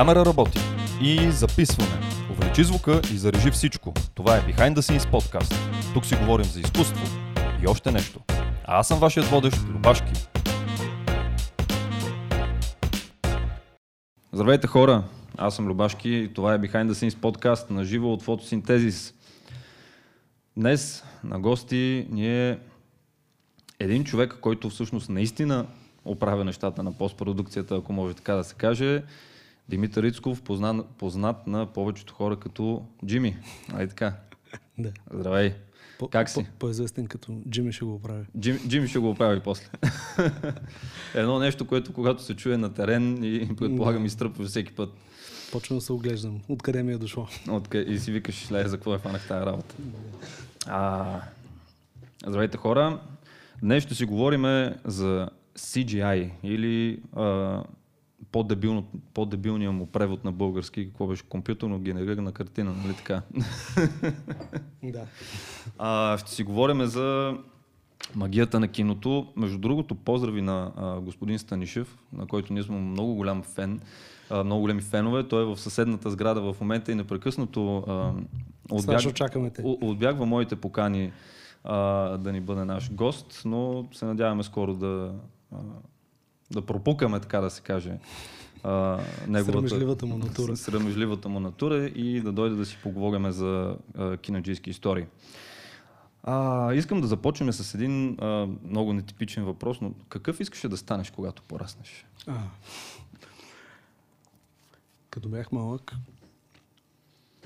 [0.00, 0.58] Камера работи
[1.02, 2.00] и записване.
[2.30, 3.94] Увеличи звука и зарежи всичко.
[4.14, 5.54] Това е Behind the Scenes подкаст.
[5.94, 7.06] Тук си говорим за изкуство
[7.62, 8.20] и още нещо.
[8.64, 10.12] А аз съм вашият водещ Любашки.
[14.32, 15.04] Здравейте хора,
[15.38, 19.14] аз съм Любашки и това е Behind the Scenes подкаст на живо от фотосинтезис.
[20.56, 22.58] Днес на гости ни е
[23.80, 25.66] един човек, който всъщност наистина
[26.04, 29.02] оправя нещата на постпродукцията, ако може така да се каже.
[29.70, 33.36] Димитър Рицков, познат, познат на повечето хора като Джими.
[33.72, 34.14] Ай така.
[34.78, 34.92] Да.
[35.14, 35.54] Здравей.
[35.98, 36.44] По, Как си?
[36.44, 38.24] По, по-известен като Джими ще го оправи.
[38.40, 39.66] Джим, Джими ще го оправи после.
[41.14, 44.90] Едно нещо, което когато се чуе на терен и предполагам изтръпва всеки път.
[45.52, 46.40] Почвам да се оглеждам.
[46.48, 47.28] Откъде ми е дошло?
[47.50, 49.74] Откъде, и си викаш, ле, за какво е фанах тази работа.
[50.66, 51.20] А,
[52.26, 53.00] здравейте хора.
[53.62, 57.62] Днес ще си говорим за CGI или а,
[58.32, 63.22] по-дебилно, по-дебилния му превод на български, какво беше компютърно генерирана картина, нали така?
[64.82, 65.06] Да.
[65.78, 67.36] А, ще си говорим за
[68.14, 69.26] магията на киното.
[69.36, 73.80] Между другото, поздрави на а, господин Станишев, на който ние сме много голям фен,
[74.30, 75.28] а, много големи фенове.
[75.28, 78.12] Той е в съседната сграда в момента и непрекъснато а,
[78.80, 79.62] Сега ще очакваме те.
[79.64, 81.12] о- отбягва моите покани
[81.64, 81.76] а,
[82.18, 85.14] да ни бъде наш гост, но се надяваме скоро да,
[86.50, 87.98] да пропукаме, така да се каже.
[88.62, 89.00] А,
[89.44, 90.56] Срамежливата му натура.
[90.56, 95.06] Срамежливата му натура и да дойде да си поговорим за а, кинаджийски истории.
[96.22, 101.10] А, искам да започнем с един а, много нетипичен въпрос, но какъв искаше да станеш,
[101.10, 102.06] когато пораснеш?
[102.26, 102.38] А.
[105.10, 105.92] Като бях малък,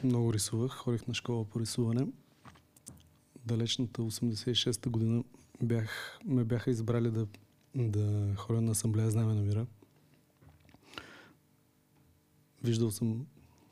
[0.04, 2.06] много рисувах, ходих на школа по рисуване.
[3.46, 5.24] Далечната 86-та година
[5.62, 7.26] бях, ме бяха избрали да,
[7.74, 9.66] да ходя на асамблея Знаме на мира.
[12.62, 13.26] Виждал съм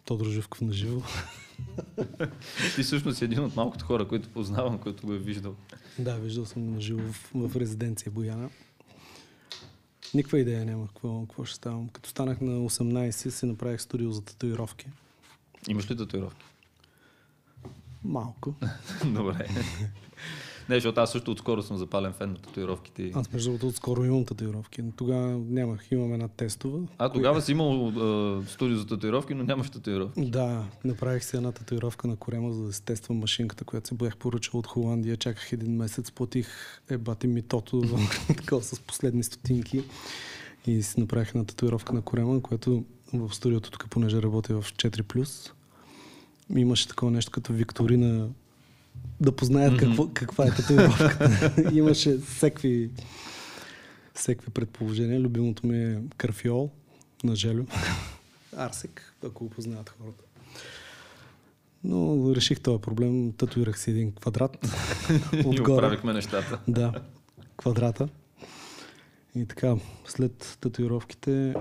[0.05, 1.03] Тодор Живков на живо.
[2.75, 5.57] Ти всъщност си един от малкото хора, които познавам, който го е виждал.
[5.99, 8.51] Да, виждал съм на живо в, в резиденция Бояна.
[10.15, 11.89] Никаква идея няма какво, какво ще ставам.
[11.89, 14.87] Като станах на 18, си направих студио за татуировки.
[15.69, 16.45] Имаш ли татуировки?
[18.05, 18.55] Малко.
[19.05, 19.49] Добре.
[20.69, 23.11] Не, защото аз също отскоро съм запален фен на татуировките.
[23.15, 25.93] Аз между другото отскоро имам татуировки, но тогава нямах.
[25.93, 26.79] Имам една тестова.
[26.99, 30.21] А, тогава си имал а, студио за татуировки, но нямаш татуировки.
[30.25, 34.17] Да, направих си една татуировка на корема, за да се тествам машинката, която се бях
[34.17, 35.17] поръчал от Холандия.
[35.17, 36.49] Чаках един месец, платих
[36.91, 37.83] ебати митото
[38.37, 39.85] такова с последни стотинки
[40.67, 45.51] и си направих една татуировка на корема, което в студиото тук, понеже работя в 4+,
[46.57, 48.29] имаше такова нещо като викторина
[49.21, 51.53] да познаят какво, каква е татуировката.
[51.73, 52.91] имаше всеки,
[54.15, 55.21] всеки предположения.
[55.21, 56.71] Любимото ми е карфиол
[57.25, 57.65] на Желю.
[58.57, 60.25] Арсек, ако го познават хората.
[61.85, 63.33] Но реших този проблем.
[63.33, 64.59] Татуирах си един квадрат.
[65.33, 65.73] И Отгоре.
[65.73, 66.61] оправихме нещата.
[66.69, 66.93] Да,
[67.57, 68.09] квадрата.
[69.35, 69.77] И така,
[70.07, 71.55] след татуировките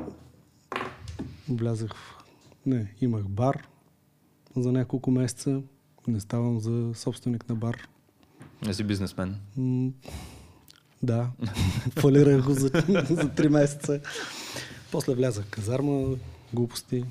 [1.50, 2.24] влязах в...
[2.66, 3.68] Не, имах бар
[4.56, 5.62] за няколко месеца.
[6.08, 7.88] Не ставам за собственик на бар.
[8.66, 9.36] Не си бизнесмен.
[9.58, 9.92] М,
[11.04, 11.30] да,
[11.92, 12.68] фалирах го за,
[13.10, 14.02] за 3 месеца.
[14.92, 16.16] После влязах в казарма,
[16.54, 17.06] глупости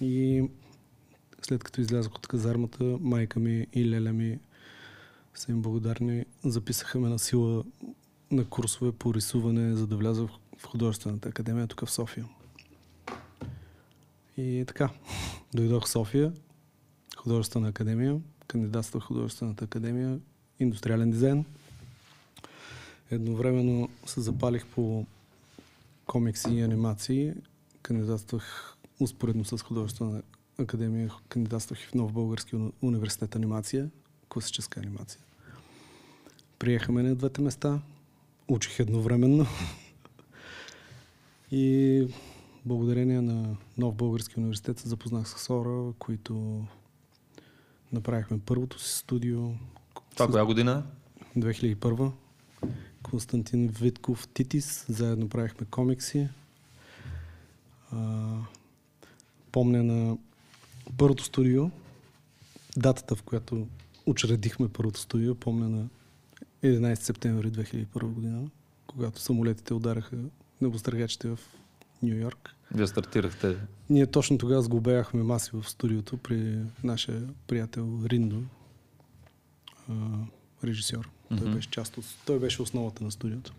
[0.00, 0.44] и
[1.42, 4.38] след като излязох от казармата, майка ми и леля ми
[5.34, 6.24] са им благодарни.
[6.44, 7.64] Записаха ме на сила
[8.30, 12.24] на курсове по рисуване, за да вляза в- в художествената академия тук в София.
[14.36, 14.90] И така,
[15.54, 16.32] дойдох в София,
[17.28, 20.18] художествена академия, кандидатствах в художествената академия,
[20.60, 21.44] индустриален дизайн.
[23.10, 25.06] Едновременно се запалих по
[26.06, 27.34] комикси и анимации.
[27.82, 30.22] Кандидатствах успоредно с художествена
[30.58, 33.90] академия, кандидатствах и в Нов Български уни- университет анимация,
[34.28, 35.20] класическа анимация.
[36.58, 37.80] Приеха ме на двете места,
[38.48, 39.46] учих едновременно.
[41.50, 42.06] И
[42.66, 46.64] благодарение на Нов Български университет се запознах с хора, които
[47.92, 49.48] направихме първото си студио.
[50.14, 50.86] Това С- коя година?
[51.36, 52.12] 2001.
[53.02, 54.84] Константин Витков Титис.
[54.88, 56.28] Заедно правихме комикси.
[57.92, 58.28] А,
[59.52, 60.16] помня на
[60.96, 61.70] първото студио,
[62.76, 63.66] датата в която
[64.06, 65.88] учредихме първото студио, помня на
[66.62, 68.50] 11 септември 2001 година,
[68.86, 70.16] когато самолетите удараха
[70.60, 71.38] небостъргачите в
[72.02, 72.54] Нью Йорк.
[72.74, 73.56] Вие стартирахте.
[73.90, 78.42] Ние точно тогава сглобяхме маси в студиото при нашия приятел Риндо,
[80.64, 81.08] режисьор.
[81.28, 81.54] Той Мгм.
[81.54, 82.04] беше част от...
[82.26, 83.52] Той беше основата на студиото.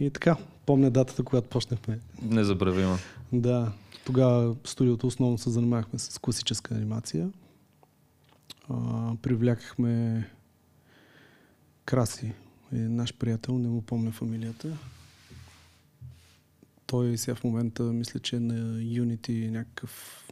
[0.00, 0.36] И така,
[0.66, 1.98] помня датата, когато почнахме.
[2.22, 2.98] Незабравима.
[3.32, 3.72] Да.
[4.06, 7.30] Тогава студиото основно се занимавахме с класическа анимация.
[8.68, 10.24] А, привлякахме
[11.84, 12.32] Краси,
[12.72, 14.76] е наш приятел, не му помня фамилията.
[16.86, 20.22] Той сега в момента мисля, че е на Unity някакъв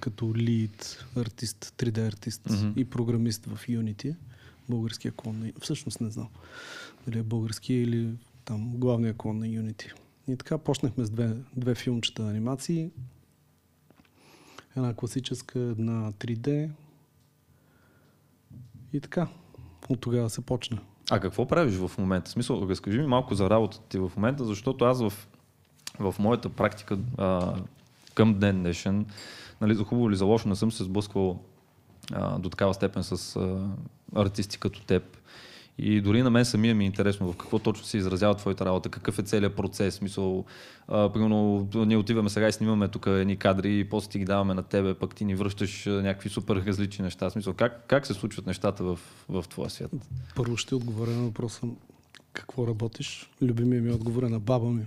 [0.00, 2.80] като лид артист, 3D артист Мгм.
[2.80, 4.14] и програмист в Unity.
[4.68, 5.52] Българския клон на...
[5.60, 6.28] Всъщност не знам
[7.06, 8.08] дали е български или
[8.44, 9.92] там главния клон на Unity.
[10.28, 12.90] И така почнахме с две, две филмчета анимации.
[14.76, 16.70] Една класическа, една 3D.
[18.92, 19.28] И така.
[19.88, 20.78] От тогава се почна.
[21.10, 22.28] А какво правиш в момента?
[22.28, 25.28] В смисъл, разкажи ми малко за работата ти в момента, защото аз в,
[26.00, 27.54] в моята практика а,
[28.14, 29.06] към ден днешен,
[29.60, 31.42] нали, за хубаво или за лошо, не съм се сблъсквал
[32.12, 33.68] а, до такава степен с а,
[34.14, 35.16] артисти като теб.
[35.80, 38.88] И дори на мен самия ми е интересно в какво точно се изразява твоята работа,
[38.88, 39.94] какъв е целият процес.
[39.94, 40.44] Смисъл,
[40.88, 44.54] а, примерно, ние отиваме сега и снимаме тук едни кадри и после ти ги даваме
[44.54, 47.30] на тебе, пък ти ни връщаш някакви супер различни неща.
[47.30, 48.98] Смисъл, как, как се случват нещата в,
[49.28, 49.90] в твоя свят?
[50.36, 51.60] Първо ще отговоря на въпроса
[52.32, 53.30] какво работиш.
[53.42, 54.86] Любимия ми отговор е на баба ми.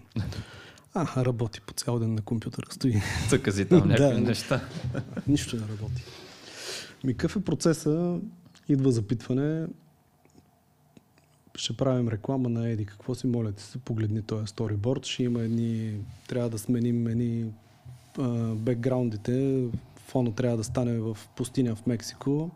[0.93, 3.01] А, работи по цял ден на компютъра, стои.
[3.29, 4.21] Цъкази там някакви Да.
[4.21, 4.61] неща.
[5.27, 6.03] Нищо не работи.
[7.03, 8.19] Ми какъв е процеса?
[8.69, 9.67] Идва запитване.
[11.55, 12.85] Ще правим реклама на Еди.
[12.85, 13.77] Какво си моля ти се?
[13.77, 15.05] Погледни този сториборд.
[15.05, 15.93] Ще има едни...
[16.27, 17.45] Трябва да сменим едни
[18.55, 19.65] бекграундите.
[20.07, 22.51] Фона трябва да стане в пустиня в Мексико.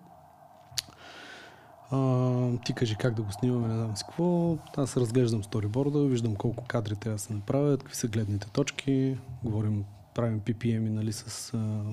[1.91, 4.57] А, ти кажи как да го снимаме, не знам си какво.
[4.77, 9.17] Аз разглеждам сториборда, виждам колко кадри трябва да се направят, какви са гледните точки.
[9.43, 9.83] Говорим,
[10.15, 11.83] правим PPM нали, с, а,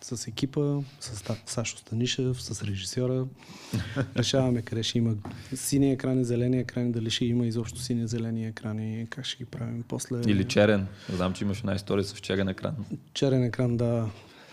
[0.00, 3.26] с екипа, с Сашо Станишев, с режисьора.
[4.16, 5.14] Решаваме къде ще има
[5.54, 9.84] сини екрани, зелени екрани, дали ще има изобщо сини, зелени екрани, как ще ги правим
[9.88, 10.20] после.
[10.26, 10.86] Или черен.
[11.12, 12.74] Знам, че имаш една история с черен екран.
[13.14, 14.08] Черен екран, да.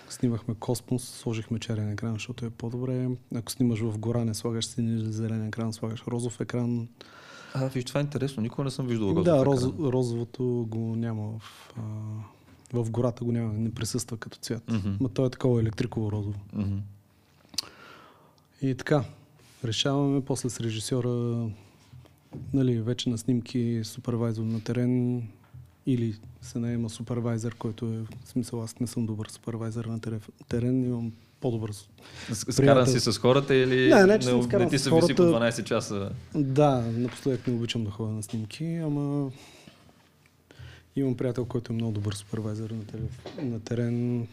[0.10, 3.10] Снимахме Космос, сложихме черен екран, защото е по-добре.
[3.36, 6.88] Ако снимаш в гора, не слагаш син зелен екран, слагаш розов екран.
[7.54, 8.44] А, виж, това е интересно.
[8.44, 9.46] Никога не съм виждал розов да, екран.
[9.46, 11.82] роз, розовото го няма в, а,
[12.82, 14.72] в гората, го няма, не присъства като цвят.
[14.72, 14.90] Мгм.
[15.00, 16.40] Ма то е такова електриково розово.
[16.54, 16.78] Мгм.
[18.62, 19.04] И така,
[19.66, 21.48] решаваме после с режисьора,
[22.54, 25.24] нали, вече на снимки, супервайзор на терен
[25.88, 30.00] или се наема супервайзър, който е, в смисъл аз не съм добър супервайзър на
[30.50, 31.12] терен, имам
[31.42, 31.72] по-добър.
[32.34, 35.62] Скаран си с хората или Не, не, че скаран не ти се виси по хората.
[35.62, 36.12] 12 часа?
[36.36, 39.32] Да, напоследък не обичам да ходя на снимки, ама
[40.96, 43.10] имам приятел, който е много добър супервайзър на терен.
[43.52, 44.28] На терен.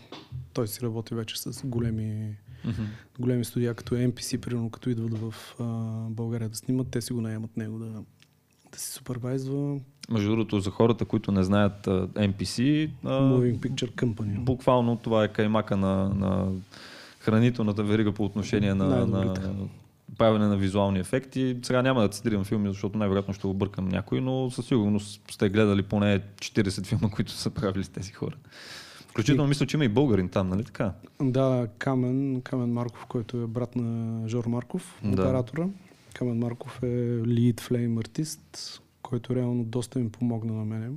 [0.52, 2.82] Той си работи вече с големи Мгм.
[3.18, 5.64] големи студия, като NPC, примерно, като идват в а,
[6.10, 8.02] България да снимат, те си го наемат него да,
[8.74, 9.76] да си супервайзва.
[10.10, 14.44] Между другото, за хората, които не знаят NPC, Moving Picture Company.
[14.44, 16.46] буквално това е каймака на, на
[17.20, 19.34] хранителната верига по отношение на, на
[20.18, 21.56] правене на визуални ефекти.
[21.62, 25.82] Сега няма да цитирам филми, защото най-вероятно ще объркам някой, но със сигурност сте гледали
[25.82, 28.36] поне 40 филма, които са правили с тези хора.
[29.08, 30.92] Включително мисля, че има и българин там, нали така?
[31.22, 35.22] Да, Камен, Камен Марков, който е брат на Жор Марков, Да.
[35.22, 35.66] оператора.
[36.24, 36.86] Камен Марков е
[37.18, 38.40] lead flame артист,
[39.02, 40.90] който реално доста им помогна на мене.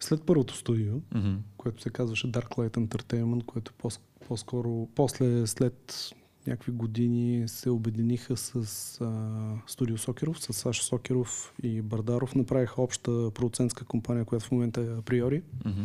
[0.00, 1.34] След първото студио, Мгм.
[1.56, 3.88] което се казваше Darklight Entertainment, което по-
[4.28, 6.10] по-скоро, после, след
[6.46, 8.54] някакви години се обединиха с
[9.00, 9.32] а,
[9.66, 12.34] студио Сокеров, с Сашо Сокеров и Бардаров.
[12.34, 15.82] Направиха обща продуцентска компания, която в момента е Априори, Мгм.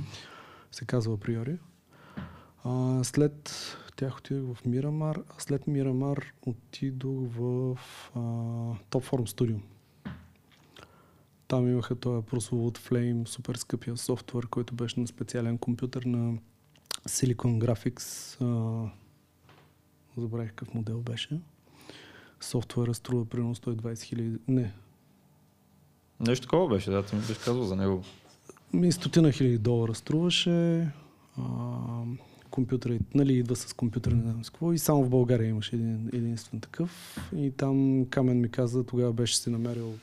[0.72, 1.58] се казва Априори.
[2.64, 3.54] А, след
[4.00, 7.78] тях отидох в Мирамар, а след Мирамар отидох в
[8.16, 8.20] а,
[8.92, 9.60] Top Form Studio.
[11.48, 16.38] Там имаха този прословут Flame, супер скъпия софтуер, който беше на специален компютър на
[17.08, 18.42] Silicon Graphics.
[18.42, 18.92] А,
[20.22, 21.40] забравих какъв модел беше.
[22.42, 24.38] Софтуера струва примерно 120 хиляди.
[24.48, 24.74] Не,
[26.20, 28.04] Нещо такова беше, да, ти ми беше казал за него.
[28.74, 30.92] Ми стотина хиляди долара струваше.
[31.38, 31.44] А,
[32.52, 34.74] компютър, нали, идва с компютър, не знам с какво.
[34.74, 37.18] И само в България имаше един, единствен такъв.
[37.36, 39.94] И там Камен ми каза, тогава беше си намерил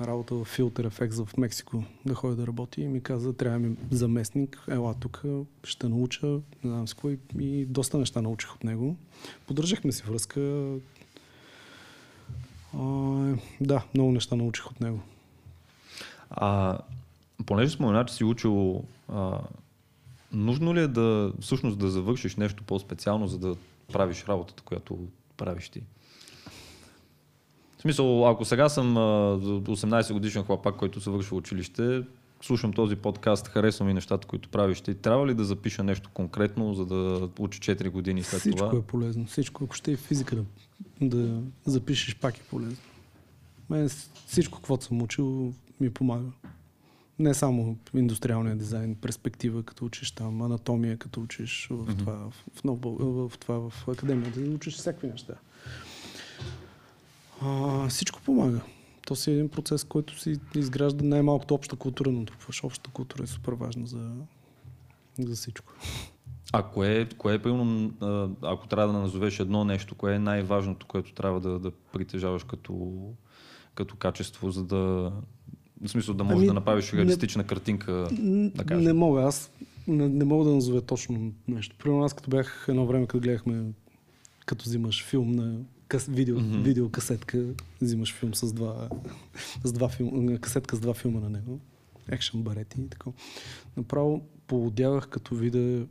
[0.00, 3.76] работа в Filter Effects в Мексико да ходи да работи и ми каза, трябва ми
[3.90, 5.22] заместник, ела тук,
[5.64, 6.40] ще науча, не
[6.70, 8.96] знам с какво и, и доста неща научих от него.
[9.46, 10.40] Поддържахме си връзка.
[12.74, 12.84] А,
[13.60, 15.00] да, много неща научих от него.
[16.30, 16.78] А,
[17.46, 19.40] понеже спомена, че си учил, а,
[20.36, 23.56] нужно ли е да всъщност да завършиш нещо по-специално, за да
[23.92, 24.98] правиш работата, която
[25.36, 25.82] правиш ти?
[27.78, 32.02] В смисъл, ако сега съм а, 18 годишен хлапак, който завършва училище,
[32.42, 34.80] слушам този подкаст, харесвам и нещата, които правиш.
[34.80, 38.78] Ти трябва ли да запиша нещо конкретно, за да учи 4 години след Всичко това?
[38.78, 39.26] е полезно.
[39.26, 42.76] Всичко, ако ще е физика да, да запишеш, пак е полезно.
[43.70, 43.88] Мен
[44.26, 46.26] всичко, каквото съм учил, ми помага.
[47.18, 52.78] Не само индустриалния дизайн, перспектива, като учиш там, анатомия, като учиш в това, в, нов
[52.82, 55.34] в, това, в академията, да учиш всякакви неща.
[57.42, 58.60] А, всичко помага.
[59.06, 62.26] То си е един процес, който си изгражда най-малкото обща култура, но
[62.62, 64.10] общата култура е супер важна за,
[65.18, 65.72] за всичко.
[66.52, 67.92] А кое, кое е, примерно,
[68.42, 72.94] ако трябва да назовеш едно нещо, кое е най-важното, което трябва да, да притежаваш като,
[73.74, 75.12] като качество, за да.
[75.84, 78.08] В смисъл да можеш Ами, да направиш не- реалистична картинка.
[78.12, 78.84] Н- да кажем.
[78.84, 79.50] Не мога, аз
[79.88, 81.76] не, не мога да назовя точно нещо.
[81.78, 83.64] Примерно аз като бях едно време, като гледахме,
[84.46, 86.62] като взимаш филм на кас, видео, mm-hmm.
[86.62, 87.44] видеокасетка,
[87.82, 88.88] взимаш филм с два,
[89.64, 91.60] с два филм, касетка с два филма на него,
[92.08, 93.10] екшен барети и така.
[93.76, 95.86] Направо поудявах като видя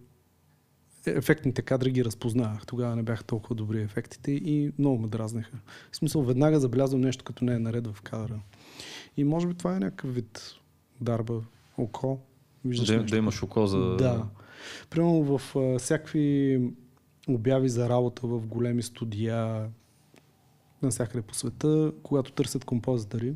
[1.05, 2.65] ефектните кадри ги разпознавах.
[2.65, 5.57] Тогава не бяха толкова добри ефектите и много ме дразнеха.
[5.91, 8.39] В смисъл, веднага забелязвам нещо, като не е наред в кадъра.
[9.17, 10.53] И може би това е някакъв вид
[11.01, 11.41] дарба,
[11.77, 12.19] око.
[12.65, 13.11] Виждаш Да, нещо.
[13.11, 13.95] да имаш око за.
[13.95, 14.27] Да.
[14.89, 16.59] Примерно в а, всякакви
[17.27, 19.69] обяви за работа в големи студия
[20.81, 23.35] навсякъде по света, когато търсят композитори,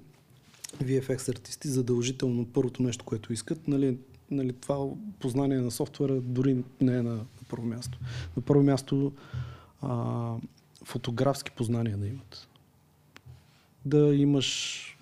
[0.83, 3.97] VFX артисти, задължително първото нещо, което искат, нали,
[4.31, 4.87] нали, това
[5.19, 7.99] познание на софтуера дори не е на, на първо място.
[8.37, 9.13] На първо място
[9.81, 10.35] а,
[10.83, 12.47] фотографски познания да имат.
[13.85, 14.98] Да имаш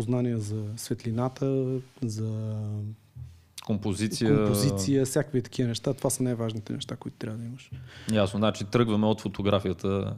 [0.00, 2.56] познания за светлината, за
[3.66, 4.36] Композиция.
[4.36, 5.94] композиция, всякакви такива неща.
[5.94, 7.70] Това са най-важните неща, които трябва да имаш.
[8.12, 10.14] Ясно, значи тръгваме от фотографията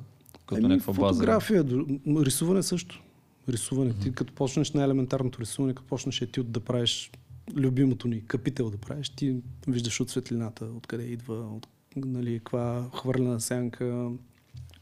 [0.46, 1.14] като някаква база.
[1.14, 1.64] фотография,
[2.06, 3.02] м, рисуване също.
[3.48, 3.92] Рисуване.
[3.92, 7.10] Ти като почнеш най-елементарното рисуване, като почнеш етюд да правиш
[7.56, 9.36] любимото ни капител да правиш, ти
[9.68, 14.10] виждаш от светлината, откъде идва, от, нали, каква хвърлена сянка,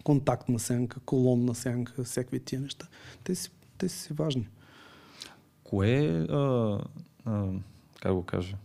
[0.05, 2.87] контактна сянка, колонна сянка, всякакви тия неща.
[3.25, 4.49] Те си, те си важни.
[5.71, 6.79] Кое е, а,
[7.25, 7.47] а,
[8.01, 8.57] как го кажа,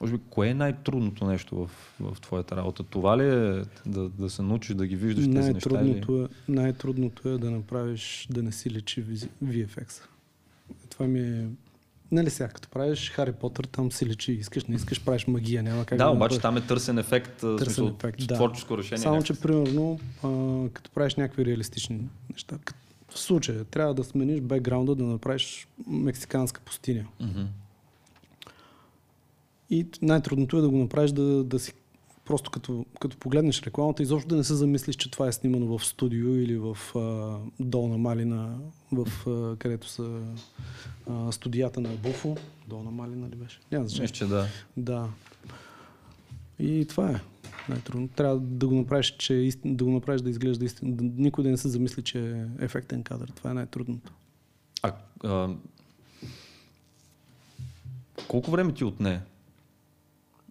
[0.00, 1.70] може би, кое е най-трудното нещо в,
[2.00, 2.82] в твоята работа?
[2.82, 5.80] Това ли е да, да се научиш да ги виждаш тези неща?
[5.82, 6.22] Или...
[6.22, 9.04] Е, най-трудното е да направиш, да не си лечи
[9.44, 10.02] VFX.
[10.90, 11.48] Това ми е...
[12.12, 15.84] Нали сега, като правиш Хари Потър, там си лечи, искаш, не искаш, правиш магия, няма
[15.84, 16.42] как Да, го обаче направиш.
[16.42, 18.34] там е търсен ефект, търсен смисъл, ефект, да.
[18.34, 19.02] творческо решение.
[19.02, 19.34] Само, някакво.
[19.34, 20.28] че примерно, а,
[20.72, 22.00] като правиш някакви реалистични
[22.32, 22.85] неща, като
[23.16, 27.06] в случая трябва да смениш бекграунда, да направиш мексиканска пустиня.
[27.20, 27.42] Мгм.
[29.70, 31.72] И най-трудното е да го направиш да, да си
[32.24, 35.84] просто като, като погледнеш рекламата, изобщо да не се замислиш, че това е снимано в
[35.84, 38.58] студио или в а, Долна Малина,
[38.92, 40.20] в, а, където са
[41.10, 42.36] а, студията на Буфо.
[42.68, 43.60] Долна Малина ли беше?
[43.72, 44.08] Няма значение.
[44.12, 44.46] Мисля, да.
[44.76, 45.08] Да.
[46.58, 47.20] И това е
[47.68, 48.08] най-трудно.
[48.08, 50.96] Трябва да го направиш, че е да го направиш да изглежда истинно.
[51.00, 53.32] Никой да не се замисли, че е ефектен кадър.
[53.36, 54.12] Това е най-трудното.
[54.82, 54.92] А,
[55.24, 55.48] а,
[58.28, 59.22] колко време ти отне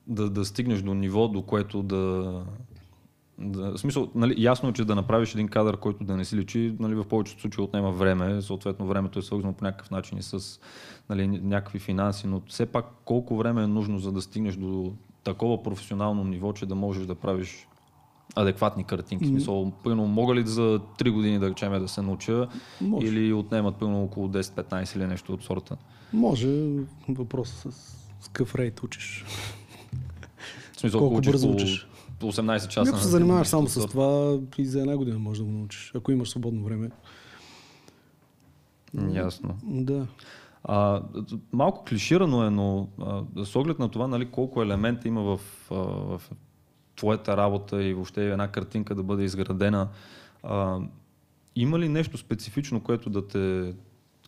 [0.08, 2.44] да, да стигнеш до ниво, до което да...
[3.38, 6.76] да смисъл, нали, ясно е, че да направиш един кадър, който да не си личи,
[6.80, 10.60] нали, в повечето случаи отнема време, съответно времето е свързано по някакъв начин и с
[11.10, 14.94] нали, някакви финанси, но все пак колко време е нужно, за да стигнеш до
[15.26, 17.68] такова професионално ниво, че да можеш да правиш
[18.36, 19.26] адекватни картинки.
[19.26, 22.48] В смисъл, примерно, мога ли за 3 години да речем да се науча
[22.82, 23.08] Може.
[23.08, 25.78] или отнемат примерно около 10-15 или нещо от сорта?
[26.14, 26.48] Може
[27.10, 27.72] въпрос с,
[28.22, 29.26] с какъв рейт учиш.
[30.74, 31.88] В смисъл, Колко бързо по учиш?
[32.22, 32.90] 18 часа.
[32.90, 35.92] Ако се на занимаваш само с това, и за една година можеш да го научиш,
[35.96, 36.90] ако имаш свободно време.
[39.14, 39.58] Ясно.
[39.64, 40.08] Да.
[40.68, 41.02] А,
[41.54, 45.40] малко клиширано е, но а, с оглед на това, нали, колко елемента има в,
[45.72, 46.22] а, в
[46.96, 49.88] твоята работа и въобще една картинка да бъде изградена,
[50.44, 50.80] а,
[51.56, 53.74] има ли нещо специфично, което да те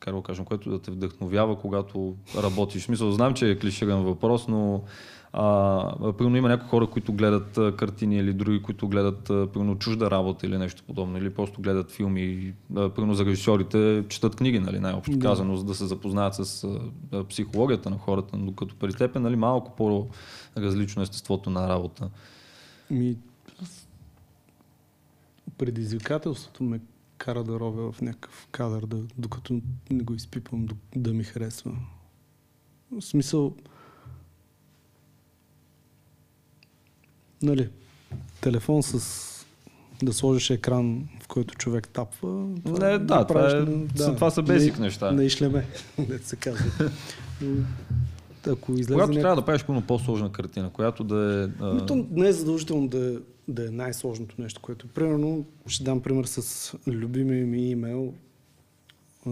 [0.05, 2.81] да кажем, което да те вдъхновява, когато работиш?
[2.81, 4.83] В смисъл, знам, че е клиширан въпрос, но
[5.33, 9.79] а, примерно има някои хора, които гледат а, картини или други, които гледат а, примерно
[9.79, 12.53] чужда работа или нещо подобно, или просто гледат филми.
[12.75, 15.27] А, примерно за режисьорите четат книги, нали, най-общо Да.
[15.27, 16.63] казано, за да се запознаят с
[17.11, 22.09] а, психологията на хората, но като при теб е нали, малко по-различно естеството на работа.
[22.91, 23.17] Ми,
[25.57, 26.79] предизвикателството ме
[27.17, 31.71] кара да ровя в някакъв кадър, да, докато не го изпипвам, да, да ми харесва.
[32.91, 33.55] В смисъл,
[37.41, 37.69] нали,
[38.41, 39.23] телефон с
[40.03, 42.29] да сложиш екран, в който човек тапва.
[42.65, 45.11] Не, да, го правиш това е- са- това са basic на, неща.
[45.11, 45.65] На ишлеме,
[45.99, 46.91] дето се казва.
[48.47, 51.63] Ако излезе Когато някакъв- трябва да правиш пълно по-сложна картина, която да е...
[51.63, 53.17] а, Но то не е задължително да, е-
[53.47, 58.13] да е най-сложното нещо, което примерно, ще дам пример с любимия ми имейл.
[59.25, 59.31] А,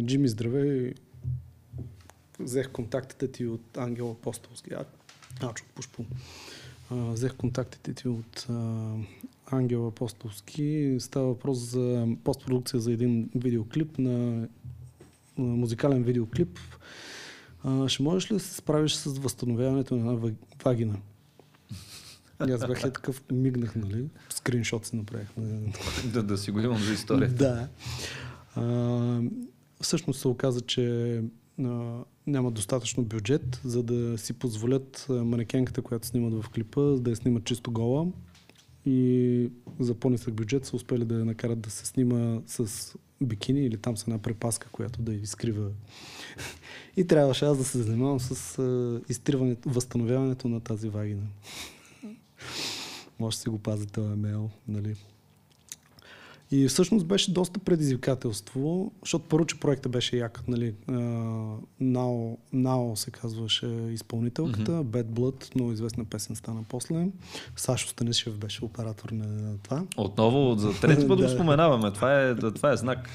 [0.00, 0.92] Джими, здравей.
[2.40, 4.70] Взех контактите ти от Ангел Апостолски.
[4.74, 4.84] А,
[5.42, 6.04] Ачо, пушпу.
[6.90, 8.92] А, взех контактите ти от а,
[9.46, 10.96] Ангел Апостолски.
[11.00, 14.48] Става въпрос за постпродукция за един видеоклип на,
[15.38, 16.58] на музикален видеоклип.
[17.64, 20.32] А, ще можеш ли да се справиш с възстановяването на една ва-
[20.64, 20.96] вагина?
[22.48, 24.04] И аз бях е такъв, мигнах, нали?
[24.30, 25.28] Скриншот си направих.
[25.36, 25.72] нали?
[26.12, 27.28] да, да си го имам за история.
[27.30, 27.68] Да.
[28.56, 29.20] А,
[29.80, 31.22] всъщност се оказа, че
[31.60, 37.16] а, няма достатъчно бюджет, за да си позволят манекенката, която снимат в клипа, да я
[37.16, 38.06] снимат чисто гола.
[38.86, 43.76] И за по-нисък бюджет са успели да я накарат да се снима с бикини или
[43.76, 45.70] там с една препаска, която да изкрива.
[46.96, 51.26] И трябваше аз да се занимавам с изтриването, възстановяването на тази вагина.
[53.18, 54.96] Може да си го пази този мейл, нали?
[56.50, 60.42] И всъщност беше доста предизвикателство, защото първо, че проектът беше як.
[60.48, 60.74] Нали,
[61.80, 64.84] Нао, Нао се казваше изпълнителката, mm-hmm.
[64.84, 67.08] Bad Blood, много известна песен стана после.
[67.56, 69.84] Сашо Станишев беше оператор на това.
[69.96, 71.92] Отново, за трети път го споменаваме.
[71.92, 73.08] Това е, това е знак.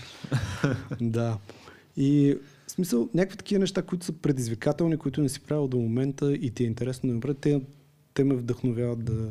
[1.01, 1.37] да.
[1.97, 6.33] И в смисъл, някакви такива неща, които са предизвикателни, които не си правил до момента
[6.33, 7.61] и ти е интересно да направи, те,
[8.19, 9.27] те ме вдъхновяват да,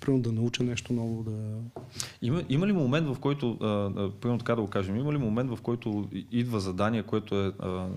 [0.00, 1.32] примерно, да науча нещо ново, да...
[2.22, 5.18] Има, има ли момент, в който, а, а, примерно така да го кажем, има ли
[5.18, 7.88] момент, в който идва задание, което е а,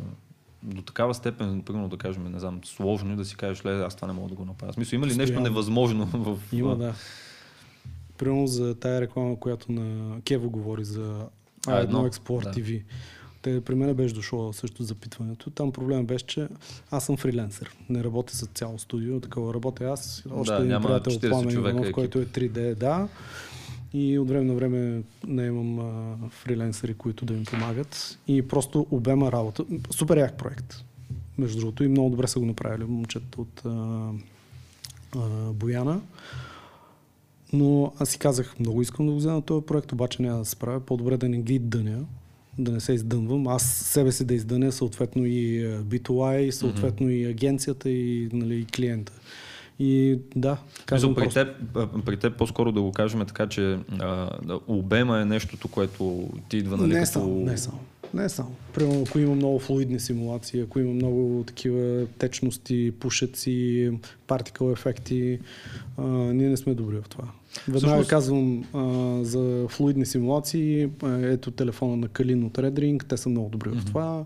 [0.64, 4.08] до такава степен, примерно да кажем, не знам, сложно да си кажеш, ле, аз това
[4.08, 4.74] не мога да го направя.
[4.74, 5.50] Смисъл, има ли нещо Постоянно.
[5.50, 6.40] невъзможно в...
[6.52, 6.94] Има, да.
[8.18, 11.28] Примерно за тая реклама, която на Кево говори за
[11.68, 12.52] А, едно, A1 Export да.
[12.52, 12.84] TV.
[13.42, 15.50] Те при мен беше дошло също запитването.
[15.50, 16.48] Там проблема беше, че
[16.92, 17.76] аз съм фриленсър.
[17.90, 20.24] Не работя за цяло студио, такова работя аз.
[20.32, 23.08] Още Да, един приятел 40 Пламен Иванов, който е 3D, да.
[23.94, 28.20] И от време на време наемам а, фриленсъри, които да им помагат.
[28.28, 29.66] И просто обема работа.
[29.92, 30.76] Супер як проект.
[31.38, 34.10] Между другото, и много добре са го направили момчета от а,
[35.16, 36.02] а, Бояна.
[37.54, 40.52] Но аз си казах, много искам да го взема този проект, обаче няма да се
[40.52, 40.80] справя.
[40.80, 42.06] По-добре да не ги дъня,
[42.58, 43.48] да не се издънвам.
[43.48, 48.66] Аз себе си да издъня, съответно и е, B2I, съответно и агенцията, и, нали, и
[48.66, 49.12] клиента.
[49.80, 51.56] И да, казвам при, просто, теб,
[52.06, 54.30] при теб по-скоро да го кажем така, че а,
[54.68, 57.12] обема е нещото, което ти идва нали, не като...
[57.12, 57.80] само, не само.
[58.14, 58.56] Не само.
[58.74, 63.92] Примерно, ако има много флуидни симулации, ако има много такива течности, пушеци,
[64.28, 65.40] партикъл ефекти,
[65.98, 67.24] а, ние не сме добри в това.
[67.68, 68.84] Веднага Всъщност- казвам а,
[69.24, 73.86] за флуидни симулации, ето телефона на Калин от Red Ring, те са много добри в
[73.86, 74.26] това.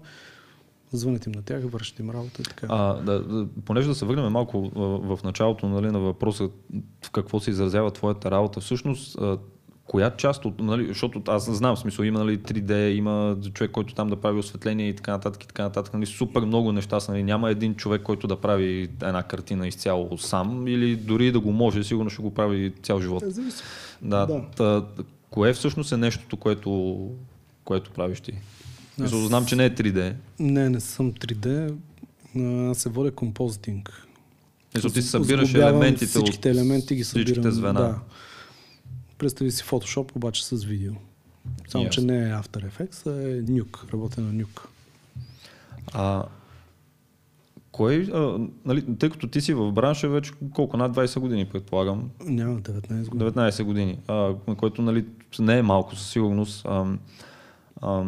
[0.94, 2.68] Звъните им на тях, вършат им работа и така.
[2.70, 4.62] А, да, да, понеже да се върнем малко
[5.04, 6.50] в началото нали, на въпроса
[7.06, 9.18] в какво се изразява твоята работа, всъщност
[9.92, 13.94] коя част от, нали, защото аз знам, в смисъл има нали, 3D, има човек, който
[13.94, 17.12] там да прави осветление и така нататък и така нататък, нали, супер много неща са,
[17.12, 21.52] нали, няма един човек, който да прави една картина изцяло сам или дори да го
[21.52, 23.24] може, сигурно ще го прави цял живот.
[23.24, 23.26] Е.
[24.02, 24.42] Да, Да.
[24.58, 24.86] Та,
[25.30, 27.00] кое всъщност е нещото, което,
[27.64, 28.34] което правиш ти?
[29.00, 30.14] Мисъл, Аз- знам, че не е 3D.
[30.40, 31.74] Не, не съм 3D.
[32.38, 34.08] а, Аз се водя композитинг.
[34.76, 37.54] Мисъл, ти събираш елементите Всичките от елементи ги всичките събирам.
[37.54, 37.80] звена.
[37.80, 38.00] Да.
[39.22, 40.94] Представи си Photoshop, обаче с видео.
[41.68, 42.14] Само, че Ясно.
[42.14, 43.94] не е After Effects, а е Nuke.
[43.94, 44.62] Работя на Nuke.
[45.94, 46.24] А,
[47.72, 52.10] кой, а, нали, тъй като ти си в бранша вече колко, над 20 години предполагам,
[52.26, 53.32] Няма 19 години.
[53.32, 55.06] 19 години, а, което нали,
[55.40, 56.66] не е малко със сигурност.
[56.66, 56.86] А,
[57.82, 58.04] а,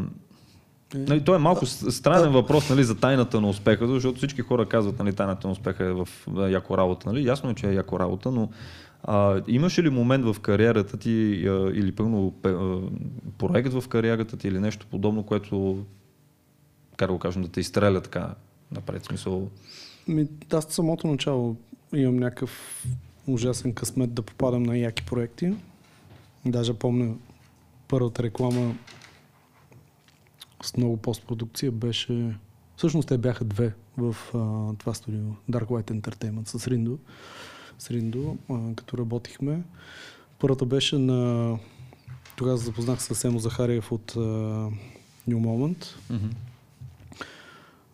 [0.96, 4.66] Е, нали, то е малко странен въпрос нали, за тайната на успеха, защото всички хора
[4.66, 7.10] казват, нали, тайната на успеха е в а, яко работа.
[7.10, 7.26] Нали?
[7.28, 8.50] Ясно е, че е яко работа, но
[9.04, 11.12] а, имаше ли момент в кариерата ти
[11.74, 12.34] или пълно
[13.38, 15.86] проект в кариерата ти или нещо подобно, което,
[16.98, 18.36] как да го кажем, да те изстреля така
[18.72, 19.06] напред?
[19.06, 19.50] Смисъл,
[20.08, 21.56] Ми, аз от самото начало
[21.94, 22.84] имам някакъв
[23.28, 25.54] ужасен късмет да попадам на яки проекти.
[26.46, 27.16] Даже помня
[27.88, 28.76] първата реклама
[30.64, 32.36] с много постпродукция беше...
[32.78, 36.98] Всъщност те бяха две в а, това студио, Dark White Entertainment с Риндо.
[37.80, 39.64] С Риндо, а, като работихме.
[40.40, 41.60] Първата беше на...
[42.36, 44.20] Тогава се запознах с Емо Захариев от а,
[45.30, 45.86] New Moment.
[46.10, 46.30] мгм.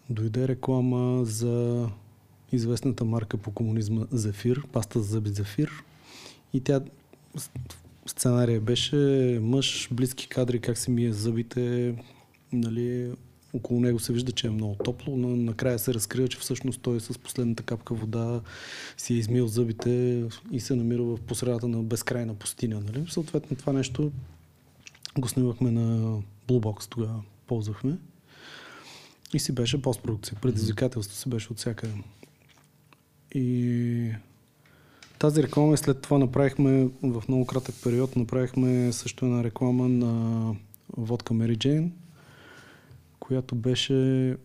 [0.09, 1.87] Дойде реклама за
[2.51, 5.71] известната марка по комунизма Зефир, паста за зъби Зефир.
[6.53, 6.81] И тя
[8.05, 11.95] сценария беше мъж, близки кадри, как си мие зъбите,
[12.53, 13.11] нали,
[13.53, 16.99] около него се вижда, че е много топло, но накрая се разкрива, че всъщност той
[16.99, 18.41] с последната капка вода
[18.97, 22.81] си е измил зъбите и се намира в посредата на безкрайна пустиня.
[22.85, 23.05] Нали?
[23.09, 24.11] Съответно това нещо
[25.17, 27.97] го снимахме на Blue Box, тогава ползвахме.
[29.33, 30.37] И си беше постпродукция.
[30.41, 31.93] Предизвикателство си беше от всякъде.
[33.35, 34.11] И
[35.19, 40.55] тази реклама след това направихме в много кратък период, направихме също една реклама на
[40.97, 41.89] водка Mary Jane,
[43.29, 44.37] която беше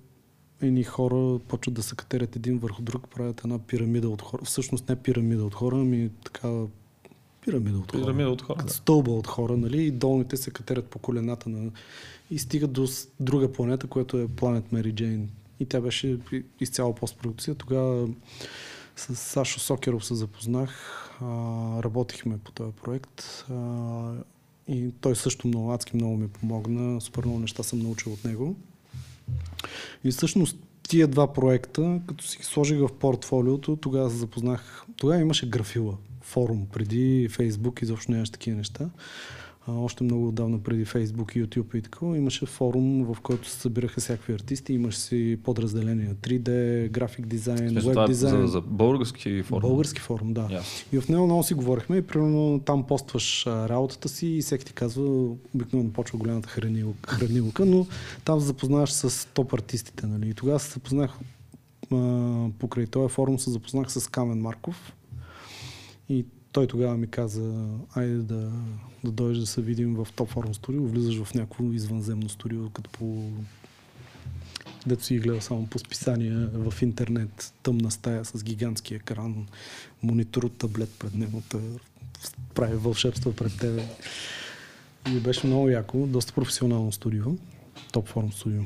[0.60, 4.42] едни хора почват да се катерят един върху друг, правят една пирамида от хора.
[4.44, 6.48] Всъщност не пирамида от хора, ами така
[7.44, 8.02] пирамида от хора.
[8.02, 8.72] Пирамида от хора, да.
[8.72, 9.82] Стълба от хора, нали?
[9.82, 11.70] И долните се катерят по колената на...
[12.30, 12.86] И стигат до
[13.20, 15.30] друга планета, която е планет Мери Джейн.
[15.60, 16.18] И тя беше
[16.60, 17.54] изцяло постпродукция.
[17.54, 18.08] Тогава
[18.96, 21.00] с Сашо Сокеров се запознах.
[21.20, 21.26] А,
[21.82, 23.44] работихме по този проект.
[23.50, 24.12] А,
[24.68, 27.00] и той също много адски много ми помогна.
[27.00, 28.56] Супер много неща съм научил от него.
[30.04, 30.56] И всъщност
[30.88, 34.84] тия два проекта, като си ги сложих в портфолиото, тогава се запознах.
[34.96, 38.90] Тогава имаше графила, форум, преди Фейсбук, изобщо нямаше такива неща.
[39.68, 44.32] Още много отдавна преди Фейсбук, YouTube и такова, имаше форум, в който се събираха всякакви
[44.32, 48.40] артисти, имаше си подразделения 3D, график дизайн, веб е дизайн.
[48.40, 49.60] за, за български форми.
[49.60, 50.48] Български форум, да.
[50.50, 50.88] Ясно.
[50.92, 54.64] И в него много си говорихме и примерно там постваш а, работата си и всеки
[54.64, 57.86] ти казва, обикновено почва голямата хранил, хранилка, но
[58.24, 60.06] там се запознаваш с топ артистите.
[60.06, 60.28] Нали?
[60.28, 61.18] И тогава се запознах
[61.92, 64.92] а, покрай този форум се запознах с Камен Марков
[66.08, 66.24] и
[66.54, 67.52] той тогава ми каза,
[67.94, 68.52] айде да,
[69.04, 72.90] да дойдеш да се видим в топ форум студио, влизаш в някакво извънземно студио, като
[72.90, 73.30] по
[74.86, 79.46] дето си гледа само по списания в интернет, тъмна стая с гигантски екран,
[80.02, 81.42] монитор от таблет пред него,
[82.54, 83.84] прави вълшебства пред тебе.
[85.12, 87.24] И беше много яко, доста професионално студио,
[87.92, 88.62] топ форм студио.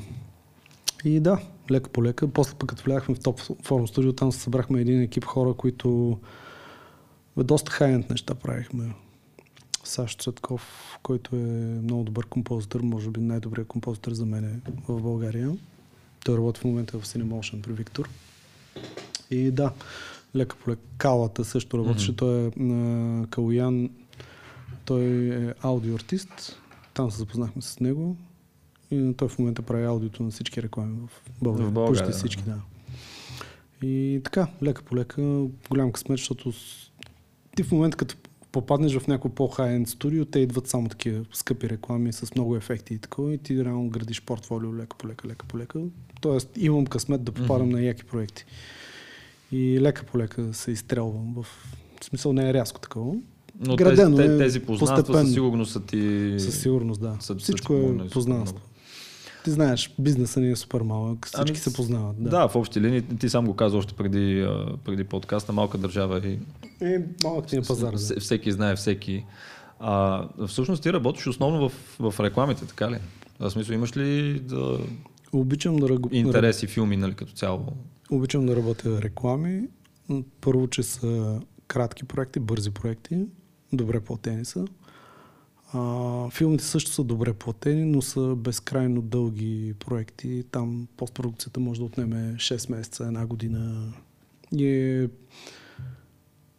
[1.05, 2.27] И да, лека по лека.
[2.27, 6.19] После пък като влязахме в топ форм студио, там се събрахме един екип хора, които
[7.39, 8.93] бе, доста хайент неща правихме.
[9.83, 11.39] Сашо Цветков, който е
[11.83, 15.57] много добър композитор, може би най-добрият композитор за мен в България.
[16.25, 18.09] Той работи в момента в Cinemotion при Виктор.
[19.31, 19.71] И да,
[20.35, 20.81] лека по лека.
[20.97, 22.11] Калата също работеше.
[22.11, 22.17] Мгм.
[22.17, 23.89] Той е на Калуян.
[24.85, 26.59] Той е аудиоартист.
[26.93, 28.17] Там се запознахме с него.
[28.91, 31.69] И той в момента прави аудиото на всички реклами в България.
[31.69, 32.61] В България, Почти всички, да.
[33.87, 36.53] И така, лека по лека, голям късмет, защото
[37.55, 38.15] ти в момента като
[38.51, 42.97] попаднеш в някой по-хай-енд студио, те идват само такива скъпи реклами с много ефекти и
[42.97, 45.79] такова и ти реално градиш портфолио лека по лека, лека по лека.
[46.21, 47.75] Тоест имам късмет да попадам Мгм.
[47.75, 48.45] на яки проекти.
[49.51, 51.45] И лека по лека се изстрелвам в...
[52.01, 53.13] В смисъл не е рязко такова.
[53.59, 55.25] Но Градено тези, е те, тези познанства постепенно.
[55.25, 56.35] със сигурност са ти...
[56.39, 57.17] Със сигурност, да.
[57.19, 58.55] са- са Всичко помогнали е познанство.
[58.55, 58.69] много.
[59.43, 62.23] Ти знаеш, бизнесът ни е супер малък, всички Ами, се познават.
[62.23, 62.29] Да.
[62.29, 62.47] Да.
[62.47, 63.01] в общи линии.
[63.01, 64.47] Ти сам го каза още преди,
[64.85, 65.53] преди подкаста.
[65.53, 66.39] Малка държава и
[66.81, 67.91] Е, малък ни е пазар.
[67.91, 67.97] Да.
[67.97, 69.25] Вс- Всеки знае всеки.
[69.79, 71.73] А, всъщност ти работиш основно в,
[72.11, 72.97] в рекламите, така ли?
[73.39, 74.79] В смисъл, имаш ли да,
[75.31, 75.99] Обичам да, ръг...
[76.11, 77.65] интереси, филми, нали, като цяло?
[78.11, 79.61] Обичам да работя реклами.
[80.41, 83.25] Първо, че са кратки проекти, бързи проекти,
[83.73, 84.65] добре платени са.
[85.73, 90.43] А, филмите също са добре платени, но са безкрайно дълги проекти.
[90.51, 93.93] Там постпродукцията може да отнеме 6 месеца, една година.
[94.51, 95.09] И е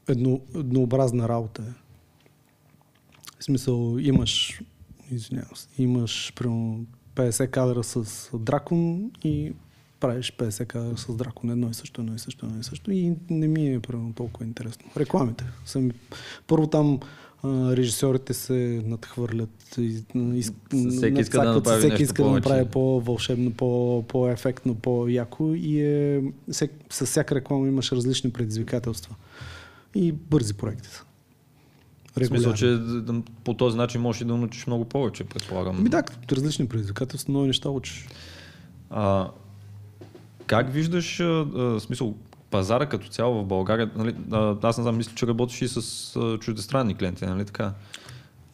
[0.08, 1.62] едно, еднообразна работа.
[3.40, 4.60] В смисъл, имаш,
[5.10, 9.52] извинявам се, имаш примерно 50 кадра с дракон и
[10.00, 11.50] правиш 50 кадра с дракон.
[11.50, 12.90] Едно и също, едно и също, едно и също.
[12.90, 14.90] И не ми е примерно толкова интересно.
[14.96, 15.44] Рекламите.
[15.64, 15.92] Са ми...
[16.46, 17.00] Първо там
[17.44, 19.78] режисьорите се надхвърлят.
[19.78, 20.42] И, и,
[20.90, 25.54] Всеки иска да направи всеки иска да направи по-вълшебно, по- по-ефектно, по-яко.
[25.56, 26.22] И е,
[26.52, 29.14] всек, с всяка реклама имаш различни предизвикателства.
[29.94, 31.02] И бързи проекти са.
[32.16, 32.78] В смисъл, че
[33.44, 35.76] по този начин можеш и да научиш много повече, предполагам.
[35.78, 38.08] Ами да, различни предизвикателства, много неща учиш.
[38.90, 39.30] А,
[40.46, 42.14] как виждаш, а, смисъл,
[42.50, 43.90] пазара като цяло в България?
[43.96, 44.14] Нали,
[44.62, 47.72] аз не знам, мисля, че работиш и с а, чуждестранни клиенти, нали така?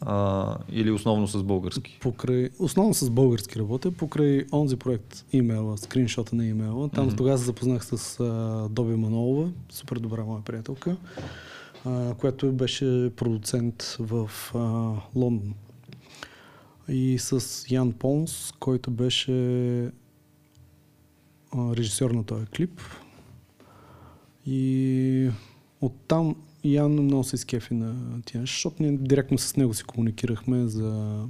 [0.00, 1.98] А, или основно с български?
[2.00, 6.88] Покрай, основно с български работя, покрай онзи проект имейла, скриншота на имейла.
[6.88, 7.16] Там Мгм.
[7.16, 10.96] тогава се запознах с а, Доби Манолова, супер добра моя приятелка,
[11.84, 14.58] а, която беше продуцент в а,
[15.14, 15.54] Лондон.
[16.88, 19.32] И с Ян Понс, който беше
[21.56, 22.80] режисьор на този клип.
[24.46, 25.30] И
[25.80, 31.22] оттам Ян много се изкефи на тия защото ние директно с него си комуникирахме за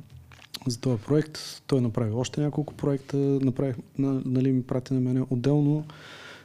[0.67, 1.39] за този проект.
[1.67, 5.85] Той направи още няколко проекта, направих, нали, ми прати на мене отделно.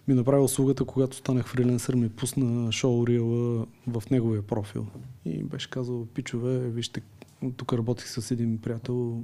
[0.08, 4.88] Ми направи услугата, когато станах фриленсър, ми пусна шоу Рила в неговия профил.
[5.26, 7.02] И беше казал, пичове, вижте,
[7.58, 9.24] тук работих с един приятел,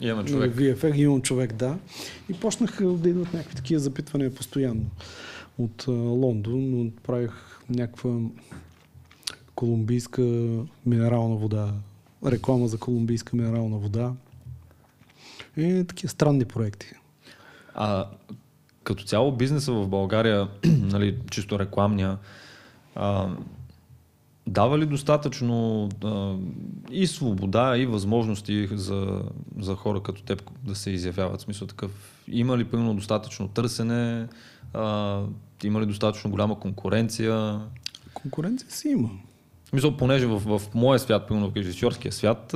[0.00, 0.54] Имаме човек.
[0.54, 1.78] VFX, имам човек, да.
[2.28, 4.90] И почнах да идват някакви такива запитвания постоянно
[5.58, 8.18] от Лондон, но правих някаква
[9.54, 10.22] колумбийска
[10.86, 11.74] минерална вода,
[12.26, 14.12] реклама за колумбийска минерална вода.
[15.56, 16.86] И такива странни проекти.
[17.74, 18.06] А
[18.84, 22.18] като цяло бизнеса в България, нали, чисто рекламния,
[22.94, 23.28] а,
[24.46, 26.34] дава ли достатъчно а,
[26.90, 29.22] и свобода, и възможности за,
[29.58, 31.40] за хора като теб да се изявяват?
[31.40, 31.90] В смисъл такъв,
[32.28, 34.28] има ли примерно достатъчно търсене?
[34.74, 35.20] А,
[35.64, 37.60] има ли достатъчно голяма конкуренция?
[38.14, 39.10] Конкуренция си има.
[39.72, 42.54] Мисля, понеже в, в моя свят, примерно в режисьорския свят,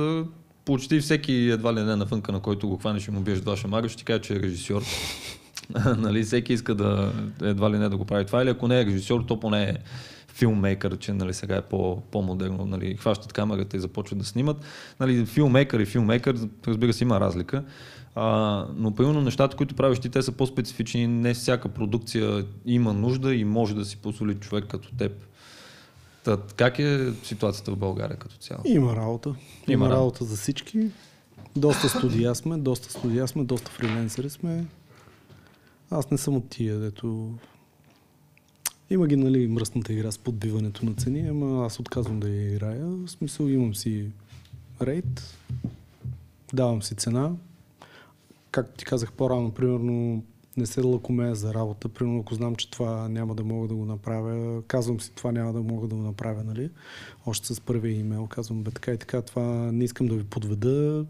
[0.65, 3.89] почти всеки едва ли не навънка, на който го хванеш и му биеш два шамага,
[3.89, 4.81] ще ти каже, че е режисьор.
[5.97, 8.41] нали, всеки иска да едва ли не да го прави това.
[8.41, 9.77] Или ако не е режисьор, то поне е
[10.37, 12.65] филммейкър, че нали, сега е по, по-модерно.
[12.65, 14.57] Нали, хващат камерата и започват да снимат.
[14.99, 17.63] Нали, филммейкър и филммейкър, разбира се, има разлика.
[18.15, 21.07] А, но примерно нещата, които правиш ти, те са по-специфични.
[21.07, 25.11] Не всяка продукция има нужда и може да си позволи човек като теб.
[26.23, 28.61] Тът, как е ситуацията в България като цяло?
[28.65, 29.29] Има работа.
[29.67, 30.87] Има, Има работа за всички.
[31.55, 34.65] Доста студия сме, доста студия сме, доста фриленсери сме.
[35.91, 37.33] Аз не съм от тия, дето...
[38.89, 42.85] Има ги, нали, мръсната игра с подбиването на цени, ама аз отказвам да я играя.
[42.85, 44.05] В смисъл имам си
[44.81, 45.37] рейд,
[46.53, 47.31] давам си цена.
[48.51, 50.23] Както ти казах по-рано, примерно
[50.57, 51.89] не се лакомея за работа.
[51.89, 55.53] Примерно ако знам, че това няма да мога да го направя, казвам си това няма
[55.53, 56.69] да мога да го направя, нали?
[57.25, 61.05] Още с първия имейл казвам, бе така и така, това не искам да ви подведа,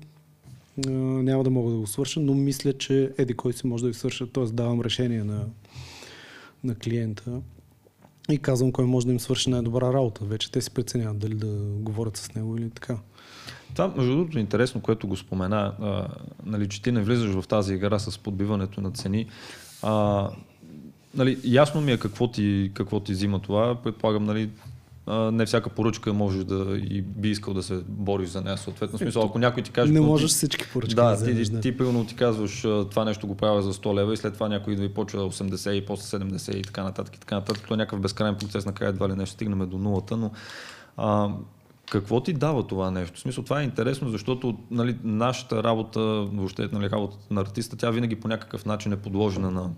[0.87, 3.93] няма да мога да го свърша, но мисля, че еди кой си може да ви
[3.93, 4.45] свърша, т.е.
[4.45, 5.45] давам решение на,
[6.63, 7.41] на клиента
[8.29, 10.25] и казвам кой може да им свърши най-добра работа.
[10.25, 11.47] Вече те си преценяват дали да
[11.79, 12.97] говорят с него или така.
[13.75, 16.07] Това, между другото, е интересно, което го спомена, а,
[16.45, 19.27] нали, че ти не влизаш в тази игра с подбиването на цени.
[19.83, 20.29] А,
[21.15, 23.75] нали, ясно ми е какво ти, какво ти взима това.
[23.75, 24.49] Предполагам, нали,
[25.07, 28.57] не всяка поръчка можеш да и би искал да се бориш за нея.
[28.57, 29.91] Съответно, смисъл, ако някой ти каже.
[29.91, 33.27] Не можеш ти, всички поръчки да, да ти, ти, ти, примерно ти казваш това нещо
[33.27, 36.19] го правя за 100 лева и след това някой идва и почва 80 и после
[36.19, 37.15] 70 и така нататък.
[37.15, 37.63] И така нататък.
[37.63, 40.31] Това е някакъв безкрайен процес, накрая едва ли нещо стигнем до нулата, но
[40.97, 41.29] а,
[41.91, 43.17] какво ти дава това нещо?
[43.17, 45.99] В смисъл, това е интересно, защото нали, нашата работа,
[46.33, 49.69] въобще нали, работата на артиста, тя винаги по някакъв начин е подложена на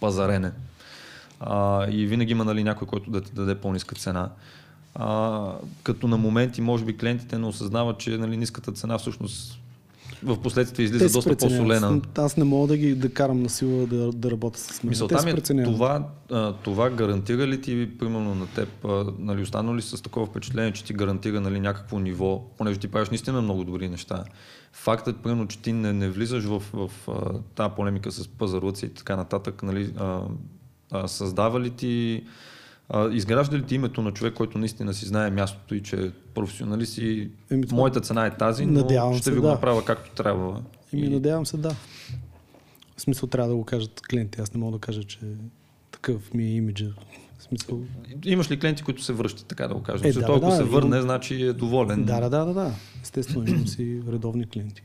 [0.00, 0.52] пазарене.
[1.40, 4.30] А, и винаги има нали, някой, който да ти даде по-ниска цена.
[4.94, 9.58] А, като на моменти, може би, клиентите не осъзнават, че нали, ниската цена всъщност
[10.22, 12.00] в последствие излиза доста по-солена.
[12.18, 14.90] Аз не мога да ги да карам на сила да, да работя с мен.
[14.90, 16.08] Мисълта ми е, това,
[16.62, 18.68] това гарантира ли ти, примерно на теб,
[19.18, 23.08] нали, останало ли с такова впечатление, че ти гарантира нали, някакво ниво, понеже ти правиш
[23.08, 24.24] наистина много добри неща.
[24.72, 27.18] Фактът, примерно, че ти не, не влизаш в, в, в
[27.54, 30.20] тази полемика с пазарлъци и така нататък, нали, а,
[30.90, 32.24] а, създава ли ти
[32.88, 36.10] а, изгражда ли ти името на човек, който наистина си знае мястото и че е
[36.10, 37.76] професионалист и Еми, това...
[37.76, 39.40] моята цена е тази, но надявам ще се, ви да.
[39.40, 40.62] го направя както трябва?
[40.92, 41.08] Еми, и...
[41.08, 41.74] надявам се, да.
[42.96, 44.40] В смисъл трябва да го кажат клиенти.
[44.40, 45.18] Аз не мога да кажа, че
[45.90, 46.90] такъв ми е имиджа.
[47.38, 47.80] В смисъл...
[48.24, 50.10] Имаш ли клиенти, които се връщат, така да го кажем?
[50.10, 51.02] Е, да, ако да, се върне, имам...
[51.02, 52.04] значи е доволен.
[52.04, 52.74] Да, да, да, да, да.
[53.02, 54.82] Естествено, имам си редовни клиенти.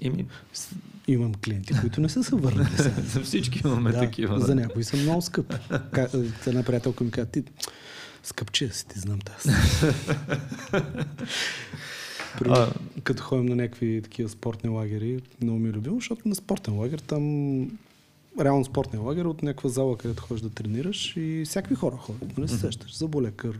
[0.00, 0.26] Ими...
[1.10, 2.68] Имам клиенти, които не са се върнали.
[3.04, 4.40] за всички имаме да, такива.
[4.40, 5.56] За някои са много скъпи.
[6.46, 7.44] Една приятелка ми каза, ти
[8.22, 9.48] скъпче си, ти знам тази.
[12.38, 12.72] При, а...
[13.04, 16.98] Като ходим на някакви такива спортни лагери, много ми е любимо, защото на спортен лагер
[16.98, 17.62] там
[18.40, 22.22] реално спортния лагер от някаква зала, където ходиш да тренираш и всякакви хора ходят.
[22.22, 22.96] Не нали се сещаш.
[22.96, 23.58] Заболекар,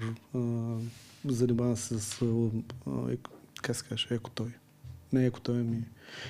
[1.24, 2.22] занимава се с,
[2.86, 3.16] а,
[3.62, 4.48] как се каже, еко той.
[5.12, 5.82] Не еко той, ми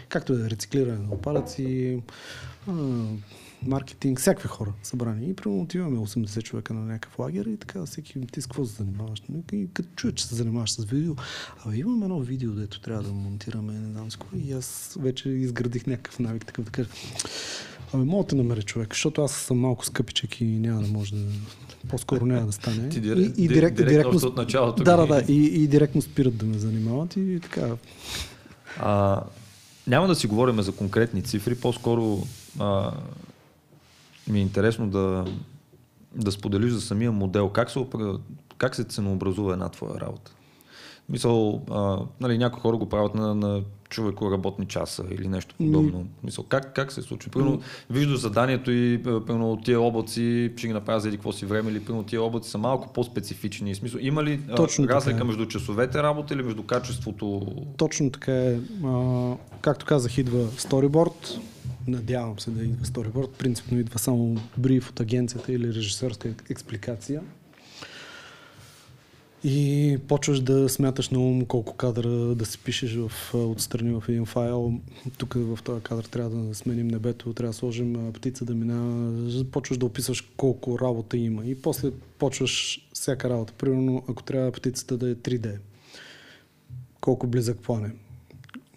[0.08, 2.00] както е рециклиране на отпадъци,
[3.66, 5.30] маркетинг, всякакви хора събрани.
[5.30, 8.74] И примерно отиваме 80 човека на някакъв лагер и така всеки ти с какво се
[8.74, 9.22] занимаваш.
[9.52, 11.14] И като чуя, че се занимаваш с видео,
[11.64, 14.18] абе имам едно видео, дето трябва да монтираме, не знам с.
[14.44, 16.88] И аз вече изградих някакъв навик, такъв да кажа.
[17.92, 21.32] Абе, мога да намеря човек, защото аз съм малко скъпичък и няма да може да...
[21.88, 22.88] По-скоро няма да стане.
[22.88, 24.82] Ти директ, и, и директ, директ, директно, от началото.
[24.82, 25.32] Да, да, да.
[25.32, 27.76] И, и директно спират да ме занимават и така.
[28.78, 29.22] А,
[29.90, 32.18] няма да си говорим за конкретни цифри, по-скоро
[32.58, 32.92] а,
[34.28, 35.24] ми е интересно да,
[36.14, 37.48] да споделиш за самия модел.
[37.48, 37.86] Как се,
[38.58, 40.32] как се ценообразува една твоя работа?
[41.08, 45.98] Мисъл, а, нали, някои хора го правят на, на човеко работни часа или нещо подобно?
[45.98, 46.06] Mm.
[46.24, 47.30] Мисъл, как, как се случва?
[47.30, 47.62] Примерно, mm.
[47.90, 51.84] виждаш заданието и примерно тия облаци ще ги направя за един какво си време или
[51.84, 53.74] примерно тия облаци са малко по-специфични.
[53.74, 55.24] Смисъл, има ли Точно разлика така.
[55.24, 57.46] между часовете работа или между качеството?
[57.76, 58.58] Точно така е.
[58.84, 61.38] А, както казах, идва сториборд.
[61.86, 63.30] Надявам се да идва сториборд.
[63.30, 67.22] Принципно идва само бриф от агенцията или режисерска експликация.
[69.44, 74.26] И почваш да смяташ на ум колко кадра да си пишеш в, отстрани в един
[74.26, 74.80] файл.
[75.18, 79.44] Тук в този кадър трябва да сменим небето, трябва да сложим птица да минава.
[79.44, 81.44] Почваш да описваш колко работа има.
[81.44, 83.52] И после почваш всяка работа.
[83.58, 85.58] Примерно, ако трябва птицата да е 3D,
[87.00, 87.92] колко близък план е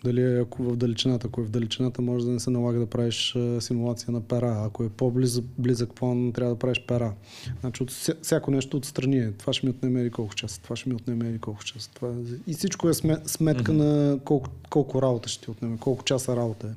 [0.03, 1.27] дали е ако в далечината.
[1.27, 4.63] Ако е в далечината, може да не се налага да правиш симулация на пера.
[4.65, 7.13] Ако е по-близък план, трябва да правиш пера.
[7.61, 9.31] Значи от всяко нещо отстрани е.
[9.31, 11.89] Това ще ми отнеме или колко часа, това ще ми отнеме или колко часа.
[11.93, 12.09] Това...
[12.09, 13.71] Е- и всичко е сметка mm-hmm.
[13.71, 16.71] на колко, колко работа ще ти отнеме, колко часа работа е.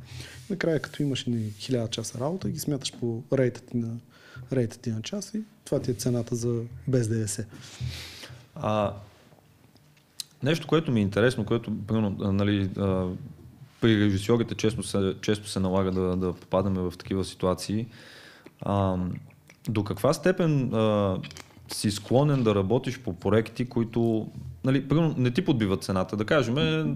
[0.50, 3.88] Накрая, като имаш ни хиляда часа работа, ги смяташ по рейта ти на,
[4.52, 7.44] рейта ти на час и това ти е цената за без ДДС.
[8.54, 8.94] А,
[10.42, 12.70] Нещо, което ми е интересно, което примерно, нали,
[13.81, 17.87] при режисьорите често се, често се налага да, да попадаме в такива ситуации.
[18.61, 18.96] А,
[19.68, 21.18] до каква степен а,
[21.72, 24.29] си склонен да работиш по проекти, които
[24.66, 26.16] нали, примерно, не ти подбиват цената.
[26.16, 26.55] Да кажем,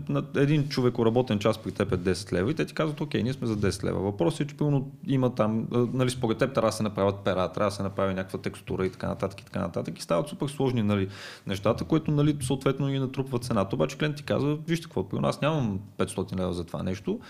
[0.09, 3.23] на един човек работен час при теб е 10 лева и те ти казват, окей,
[3.23, 4.01] ние сме за 10 лева.
[4.01, 7.71] Въпросът е, че примерно има там, нали, според теб трябва да се направят пера, трябва
[7.71, 10.83] да се направи някаква текстура и така нататък и така нататък и стават супер сложни
[10.83, 11.09] нали,
[11.47, 13.77] нещата, които нали, съответно ги натрупват цената.
[13.77, 17.21] Обаче клиент ти казва, вижте какво, при нас нямам 500 лева за това нещо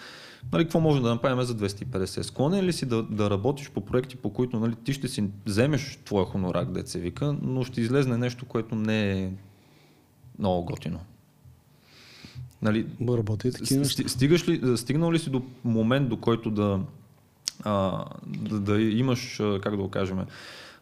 [0.53, 2.23] нали, какво може да направим за 250?
[2.23, 5.99] Склонен ли си да, да работиш по проекти, по които нали, ти ще си вземеш
[6.05, 9.31] твоя хонорар, деца вика, но ще излезне нещо, което не е
[10.41, 11.01] много готино.
[12.63, 16.81] Нали, Работи такива стигаш ли, стигнал ли си до момент, до който да,
[17.65, 20.19] а, да, да имаш, как да го кажем,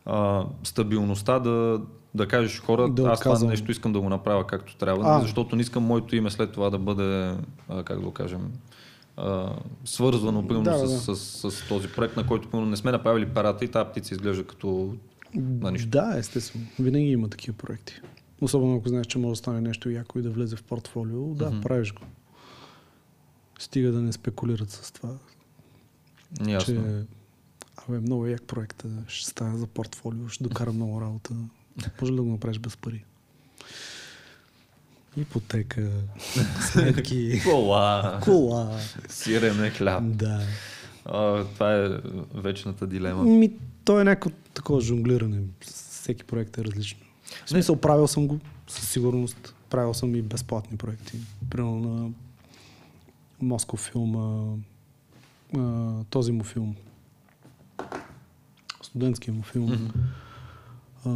[0.07, 1.81] а, стабилността да,
[2.15, 5.21] да кажеш хора, да аз това нещо искам да го направя както трябва, а.
[5.21, 7.35] защото не искам моето име след това да бъде,
[7.69, 8.53] а, как да го кажем,
[9.17, 9.53] а,
[9.85, 10.89] свързвано примерно да, да.
[10.89, 14.15] С, с, с, този проект, на който примерно, не сме направили парата и тази птица
[14.15, 14.95] изглежда като
[15.35, 15.89] на нищо.
[15.89, 16.67] Да, естествено.
[16.79, 18.01] Винаги има такива проекти.
[18.41, 21.35] Особено ако знаеш, че може да стане нещо яко и да влезе в портфолио.
[21.35, 21.63] Да, mm-hmm.
[21.63, 22.03] правиш го.
[23.59, 25.15] Стига да не спекулират с това.
[26.47, 26.75] Ясно.
[26.75, 27.05] Че,
[27.77, 28.85] абе, много як проект.
[29.07, 31.35] Ще стане за портфолио, ще докара много работа.
[32.01, 33.05] Може ли да го направиш без пари?
[35.17, 35.91] Ипотека,
[36.73, 40.03] сметки, кола, кола, сирене, хляб.
[40.05, 40.41] Да.
[41.05, 41.89] А, това е
[42.35, 43.23] вечната дилема.
[43.23, 43.53] Ми,
[43.85, 45.43] то е някакво такова жонглиране.
[45.61, 47.08] Всеки проект е различно.
[47.45, 48.39] В смисъл, правил съм го
[48.69, 49.55] със сигурност.
[49.71, 51.19] Правил съм и безплатни проекти.
[51.51, 52.11] Примерно на
[53.43, 54.57] Москов филм, а,
[55.59, 56.77] а, този му филм,
[58.83, 59.69] студентския му филм.
[59.69, 59.93] Mm-hmm.
[61.05, 61.11] А,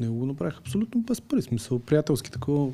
[0.00, 1.42] не го направих абсолютно без пари.
[1.42, 2.72] Смисъл, приятелски такова.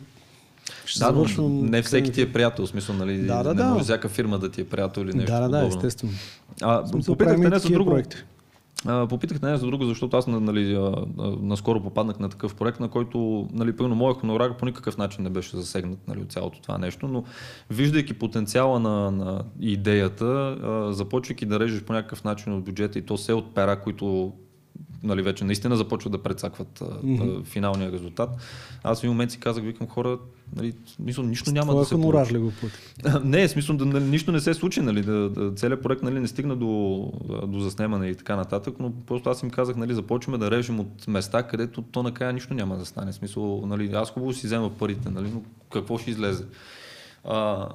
[0.84, 1.66] Ще да, завършвам...
[1.66, 3.26] не всеки ти е приятел, смисъл, нали?
[3.26, 3.68] Да, да, не да.
[3.68, 6.12] може всяка фирма да ти е приятел или нещо Да, да, да, естествено.
[6.62, 7.90] А, попитахте не за друго.
[7.90, 8.16] Проекти.
[8.84, 10.78] Попитах не за друго, защото аз нали,
[11.40, 15.30] наскоро попаднах на такъв проект, на който нали, пълно моят хонорар по никакъв начин не
[15.30, 17.24] беше засегнат нали, от цялото това нещо, но
[17.70, 20.56] виждайки потенциала на, на идеята,
[20.92, 24.32] започвайки да режеш по някакъв начин от бюджета и то се от пера, които
[25.02, 27.44] нали, вече наистина започват да прецакват mm-hmm.
[27.44, 28.30] финалния резултат.
[28.82, 30.18] Аз в един момент си казах, викам хора,
[30.56, 32.34] нали, смисъл, нищо няма да се получи.
[32.34, 32.76] ли го плати?
[33.28, 36.28] не, смисъл, да, нали, нищо не се случи, нали, да, да, целият проект нали, не
[36.28, 37.12] стигна до,
[37.46, 41.08] до заснемане и така нататък, но просто аз им казах, нали, започваме да режем от
[41.08, 43.12] места, където то накрая нищо няма да стане.
[43.12, 46.44] Смисъл, нали, аз хубаво си взема парите, нали, но какво ще излезе?
[47.24, 47.68] А,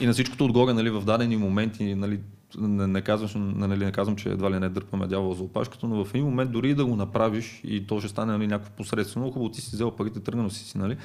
[0.00, 2.20] и на всичкото отгоре, нали, в дадени моменти, нали,
[2.58, 6.04] не, не, казвам, нали, не казвам, че едва ли не дърпаме дявол за опашката, но
[6.04, 9.50] в един момент дори да го направиш и то ще стане нали, някакво посредствено, хубаво
[9.50, 10.96] ти си взел парите, тръгнал си си, нали?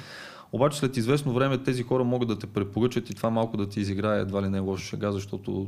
[0.52, 3.80] Обаче след известно време тези хора могат да те препоръчат и това малко да ти
[3.80, 5.66] изиграе едва ли не е лоша шега, защото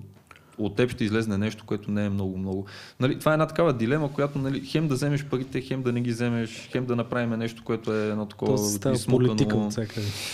[0.58, 2.66] от теб ще излезне нещо, което не е много-много.
[3.00, 6.00] Нали, това е една такава дилема, която нали, хем да вземеш парите, хем да не
[6.00, 8.56] ги вземеш, хем да направим нещо, което е едно такова.
[8.56, 9.56] То си става политика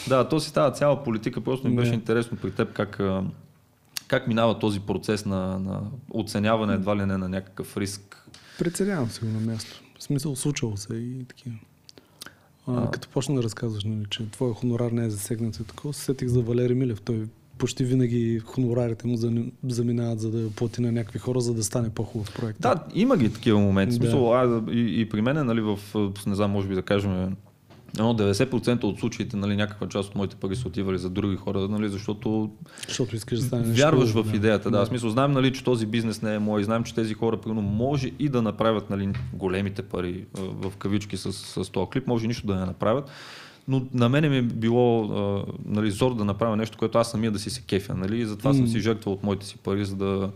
[0.08, 1.40] Да, то си става цяла политика.
[1.40, 3.00] Просто ми беше интересно при теб как,
[4.10, 5.80] как минава този процес на, на
[6.10, 8.28] оценяване едва ли не на някакъв риск?
[8.58, 9.82] Преценявам се го на място.
[9.98, 11.54] В смисъл, случвало се и такива.
[12.66, 12.90] А, а...
[12.90, 16.42] Като почна да разказваш, нали, че твоя хонорар не е засегнат и такова, сетих за
[16.42, 17.00] Валери Милев.
[17.00, 17.26] Той
[17.58, 19.16] почти винаги хонорарите му
[19.64, 22.60] заминават за да плати на някакви хора, за да стане по-хубав проект.
[22.60, 23.98] Да, има ги такива моменти.
[23.98, 24.02] Да.
[24.02, 25.78] Смисъл, а, и, и при мен, нали, в,
[26.26, 27.36] не знам, може би да кажем,
[27.98, 31.68] Но 90% от случаите, нали, някаква част от моите пари са отивали за други хора,
[31.68, 32.50] нали, защото
[32.88, 33.82] Защото искаш да стане нещо.
[33.82, 34.36] вярваш в да.
[34.36, 34.70] идеята.
[34.70, 34.84] Да.
[34.84, 37.62] В смисъл, знаем, нали, че този бизнес не е мой, знаем, че тези хора примерно,
[37.62, 42.46] може и да направят нали, големите пари в кавички с, с този клип, може нищо
[42.46, 43.10] да не направят.
[43.68, 47.30] Но на мене ми е било а, нали, зор да направя нещо, което аз самия
[47.30, 47.94] да си се кефя.
[47.94, 48.20] Нали?
[48.20, 50.30] И затова съм си жертвал от моите си пари, за да,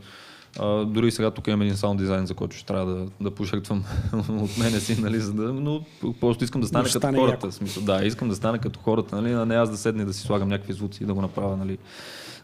[0.59, 3.85] а, дори сега тук имам един саунд дизайн, за който ще трябва да, да пожертвам
[4.29, 5.85] от мене си, нали, за да, но
[6.21, 7.47] просто искам да стане като стане хората.
[7.47, 7.53] яко.
[7.53, 10.13] Смисъл, да, искам да стане като хората, нали, а не аз да седна и да
[10.13, 11.79] си слагам някакви звуци и да го направя нали,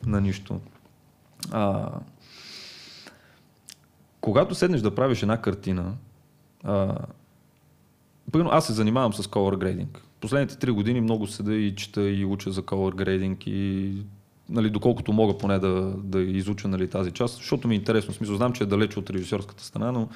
[0.06, 0.60] на нищо.
[1.50, 1.88] А,
[4.20, 5.92] когато седнеш да правиш една картина,
[6.64, 6.96] а,
[8.32, 9.98] Примерно аз се занимавам с color grading.
[10.20, 13.92] Последните три години много седа и чета и уча за color grading и
[14.50, 18.12] нали, доколкото мога поне да, да изуча нали, тази част, защото ми е интересно.
[18.12, 20.08] В смисъл, знам, че е далече от режисьорската страна, но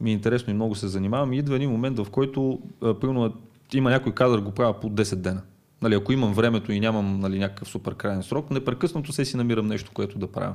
[0.00, 1.32] ми е интересно и много се занимавам.
[1.32, 3.34] И идва един момент, в който примерно,
[3.74, 5.42] има някой кадър, го правя по 10 дена.
[5.82, 9.66] Нали, ако имам времето и нямам нали, някакъв супер крайен срок, непрекъснато се си намирам
[9.66, 10.54] нещо, което да правя.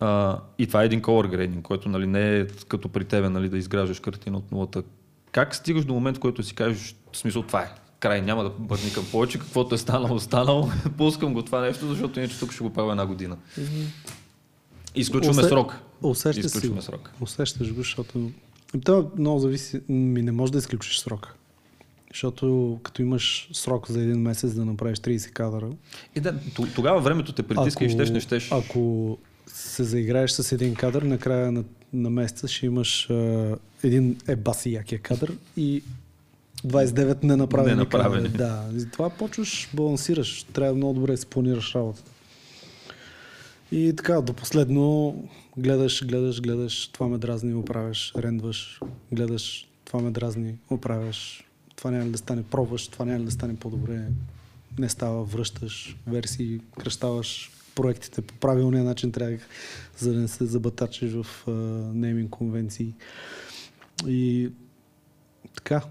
[0.00, 3.48] А, и това е един color grading, който нали, не е като при тебе нали,
[3.48, 4.82] да изграждаш картина от нулата.
[5.32, 8.50] Как стигаш до момент, в който си кажеш, в смисъл това е, край, няма да
[8.50, 12.72] бърникам повече, каквото е станало, станало, пускам го това нещо, защото иначе тук ще го
[12.72, 13.36] правя една година.
[14.94, 15.74] Изключваме Усе- срок.
[16.02, 17.10] Усещаш Изключваме срок.
[17.20, 18.30] Усещаш го, защото...
[18.84, 19.80] Това много зависи.
[19.88, 21.34] Ми не можеш да изключиш срока.
[22.12, 25.70] Защото като имаш срок за един месец да направиш 30 кадъра,
[26.16, 28.52] И да, т- тогава времето те притиска и щеш, не щеш.
[28.52, 34.72] Ако се заиграеш с един кадър, накрая на, на месеца ще имаш а, един ебаси
[34.72, 35.82] якия кадър и
[36.64, 38.24] 29 ненаправени, Ненаправени.
[38.24, 38.38] кадъри.
[38.38, 40.42] Да, и затова почваш, балансираш.
[40.42, 42.10] Трябва много добре да си планираш работата.
[43.72, 45.14] И така, до последно
[45.56, 48.80] гледаш, гледаш, гледаш, това ме дразни, оправяш, рендваш,
[49.12, 51.44] гледаш, това ме дразни, оправяш,
[51.76, 54.06] това няма ли да стане, пробваш, това няма ли да стане по-добре,
[54.78, 59.38] не става, връщаш версии, кръщаваш проектите по правилния начин трябва,
[59.98, 61.26] за да не се забатачиш в
[61.94, 62.94] нейминг конвенции.
[64.06, 64.50] И
[65.54, 65.82] така,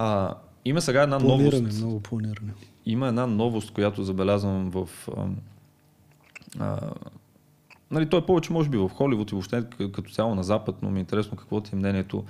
[0.00, 0.34] А,
[0.64, 1.78] има сега една планиране, новост.
[1.78, 2.52] много планиране.
[2.86, 4.88] Има една новост, която забелязвам в...
[5.16, 5.26] А,
[6.58, 6.90] а,
[7.90, 10.90] нали, той е повече може би в Холивуд и въобще като цяло на Запад, но
[10.90, 12.24] ми е интересно какво ти е мнението.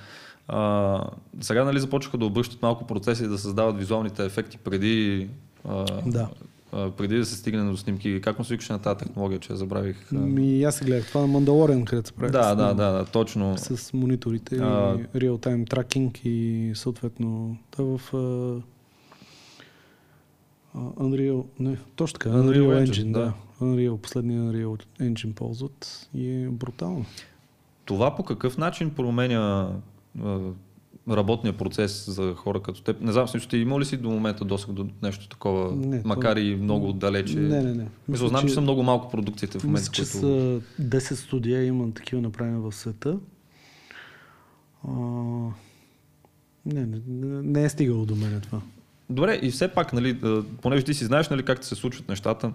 [0.48, 1.04] А,
[1.40, 5.28] сега нали, започнаха да обръщат малко процеси и да създават визуалните ефекти преди,
[5.68, 6.28] а, Да.
[6.72, 8.20] А, преди да се стигне до снимки.
[8.20, 10.12] Как му се викаше на тази технология, че я забравих?
[10.12, 12.32] Ми, аз се гледах това на Мандалориан, където се прави.
[12.32, 13.58] да, да, да, да, точно.
[13.58, 18.60] С мониторите А- и реал-тайм тракинг и съответно това в а,
[20.78, 23.20] Unreal, не, точно така, Unreal Unreal, Engine, Engine, да.
[23.20, 23.34] да.
[23.60, 27.04] Unreal, последния Unreal Engine ползват и е брутално.
[27.84, 29.70] Това по какъв начин променя
[31.10, 33.00] работния процес за хора като теб?
[33.00, 36.36] Не знам, смисъл, ти имал ли си до момента досег до нещо такова, Не, макар
[36.36, 37.36] и много отдалече?
[37.38, 37.86] Не, не, не.
[38.08, 40.18] Мисля, знам, че са много малко продукциите в момента, Мисля, че които...
[40.18, 43.18] са 10 студия, има такива направени в света.
[44.88, 44.90] А,
[46.66, 47.00] не, не,
[47.42, 48.60] не, е стигало до мен това.
[49.10, 50.20] Добре, и все пак, нали,
[50.62, 52.52] понеже ти си знаеш нали, как се случват нещата,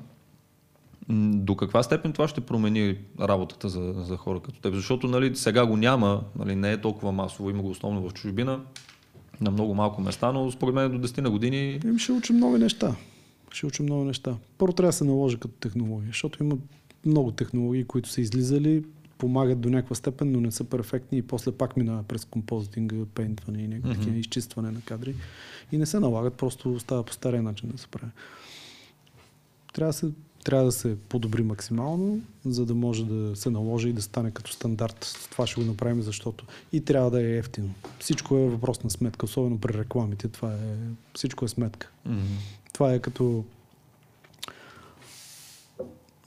[1.10, 4.74] до каква степен това ще промени работата за, за хора като теб?
[4.74, 8.62] Защото нали, сега го няма, нали, не е толкова масово, има го основно в чужбина,
[9.42, 12.58] на много малко места, но според мен до 10 на години Им ще учим много
[12.58, 12.96] неща.
[13.52, 14.38] Ще учим много неща.
[14.58, 16.58] Първо трябва да се наложи като технология, защото има
[17.06, 18.84] много технологии, които са излизали,
[19.18, 23.64] помагат до някаква степен, но не са перфектни и после пак минава през композитинга, пейнтване
[23.64, 25.16] и някакви такива изчистване на кадри.
[25.72, 28.12] И не се налагат, просто става по стария начин да се прави.
[29.74, 30.12] Трябва да се,
[30.44, 34.52] трябва да се подобри максимално, за да може да се наложи и да стане като
[34.52, 35.28] стандарт.
[35.32, 37.74] Това ще го направим, защото и трябва да е ефтино.
[38.00, 40.28] Всичко е въпрос на сметка, особено при рекламите.
[40.28, 40.58] Това е,
[41.16, 41.90] всичко е сметка.
[42.06, 42.22] м,
[42.74, 43.44] Това е като...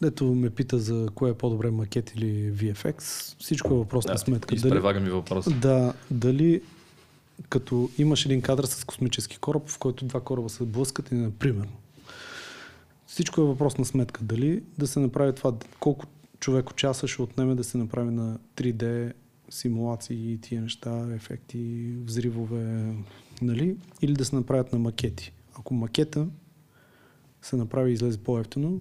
[0.05, 3.01] Ето ме пита за кое е по-добре макет или VFX.
[3.41, 4.55] Всичко е въпрос на да, сметка.
[4.55, 5.51] изпревага ми въпроса.
[5.51, 6.63] да, дали
[7.49, 11.69] като имаш един кадър с космически кораб, в който два кораба се блъскат и например.
[13.17, 14.25] Всичко е въпрос на сметка.
[14.25, 16.07] Дали да се направи това, колко
[16.41, 19.13] човеко часа ще отнеме да се направи на 3D
[19.51, 22.95] симулации и тия неща, ефекти, взривове,
[23.43, 23.77] нали?
[24.03, 25.33] Или да се направят на макети.
[25.59, 26.27] Ако макета
[27.43, 28.81] се направи и излезе по-ефтино,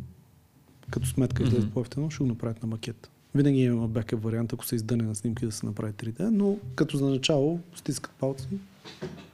[0.89, 1.73] като сметка излезе Мгм.
[1.73, 3.09] по-ефтино, ще го направят на макет.
[3.35, 6.97] Винаги има бекъп вариант, ако се издъне на снимки да се направи 3D, но като
[6.97, 8.47] за начало стискат палци,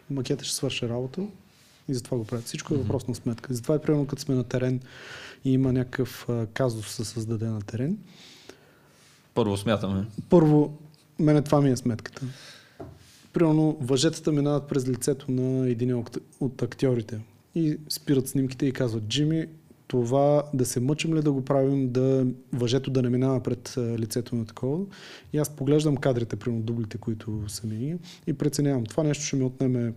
[0.09, 1.27] макета ще свърши работа
[1.87, 2.45] и затова го правят.
[2.45, 3.53] Всичко е въпрос на сметка.
[3.53, 4.79] Затова е примерно като сме на терен
[5.45, 7.97] и има някакъв казус се създаде на терен.
[9.33, 10.05] Първо смятаме.
[10.29, 10.77] Първо,
[11.19, 12.25] мене това ми е сметката.
[13.33, 15.95] примерно въжетата минават през лицето на един
[16.39, 17.19] от- актьорите
[17.55, 19.45] и спират снимките и казват, Джими,
[19.87, 24.35] това да се мъчим ли да го правим, да въжето да не минава пред лицето
[24.35, 24.85] на такова.
[25.33, 27.95] И аз поглеждам кадрите, примерно дублите, които са ми
[28.27, 28.83] и преценявам.
[28.85, 29.93] Това нещо ще ми отнеме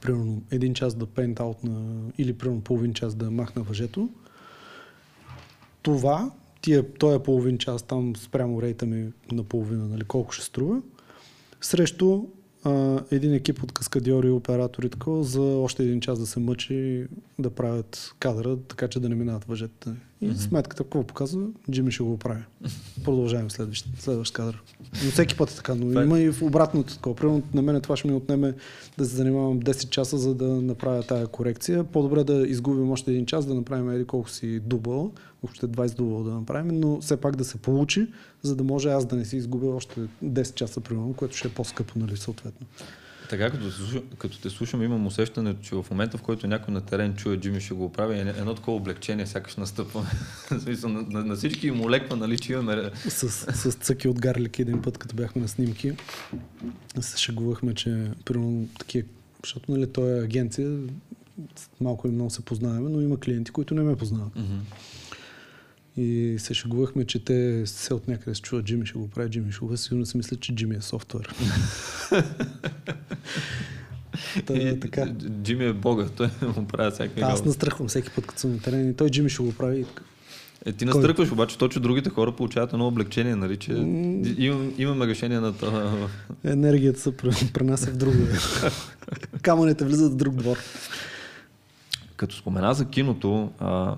[0.00, 4.08] примерно един час да пейнт аут на, или примерно половин час да махна въжето.
[5.82, 6.30] Това,
[6.60, 10.82] тия, този половин час там спрямо рейта ми на половина, нали, колко ще струва,
[11.60, 12.24] срещу
[12.64, 17.06] а, един екип от каскадьори и оператори такова, за още един час да се мъчи
[17.38, 19.90] да правят кадра, така че да не минават въжетите.
[20.20, 20.36] И Мгм.
[20.36, 21.40] сметката какво показва?
[21.70, 22.42] Джими ще го оправи.
[23.04, 24.62] Продължаваме следващ, следващ кадър.
[25.04, 27.16] Но всеки път е така, но Това е- има и в обратното такова.
[27.16, 28.54] Примерно на мен това ще ми отнеме
[28.98, 31.84] да се занимавам 10 часа, за да направя тая корекция.
[31.84, 35.12] По-добре да изгубим още един час, да направим еди колко си дубъл,
[35.42, 38.06] въобще 20 дубъл да направим, но все пак да се получи,
[38.42, 41.52] за да може аз да не си изгубя още 10 часа, примерно, което ще е
[41.52, 42.66] по-скъпо, нали, съответно.
[43.30, 43.64] Така, като,
[44.18, 47.60] като те слушам, имам усещането, че в момента, в който някой на терен чуе Джими
[47.60, 50.06] ще го оправи, е едно такова облегчение сякаш настъпва.
[50.84, 52.90] На, на, на всички им олеква, нали, че имаме...
[53.08, 55.92] С, с цъки от гарлик един път, като бяхме на снимки,
[57.00, 59.08] се шегувахме, че примерно такива,
[59.44, 60.78] защото нали, той е агенция,
[61.80, 64.36] малко или много се познаваме, но има клиенти, които не ме познават.
[64.36, 64.58] Мгм.
[65.98, 69.52] И се шегувахме, че те се от някъде се чуват Джими ще го прави, Джими
[69.52, 69.78] ще го прави.
[69.78, 71.34] Сигурно си мислят, че Джими е софтуер.
[74.46, 75.00] Та, И така.
[75.00, 78.58] Дж- Джими е бога, той му прави всякакви Аз настръхвам всеки път, като съм на
[78.58, 79.84] терен и той Джими ще го прави.
[80.66, 83.72] Е, ти настръкваш, обаче точно другите хора получават едно облегчение, нали, че
[84.38, 86.08] имам, имаме решение на това.
[86.44, 88.16] Енергията се пре- пренася в друго.
[89.42, 90.56] Камъните влизат в друг двор.
[92.16, 93.94] Като спомена за киното, а,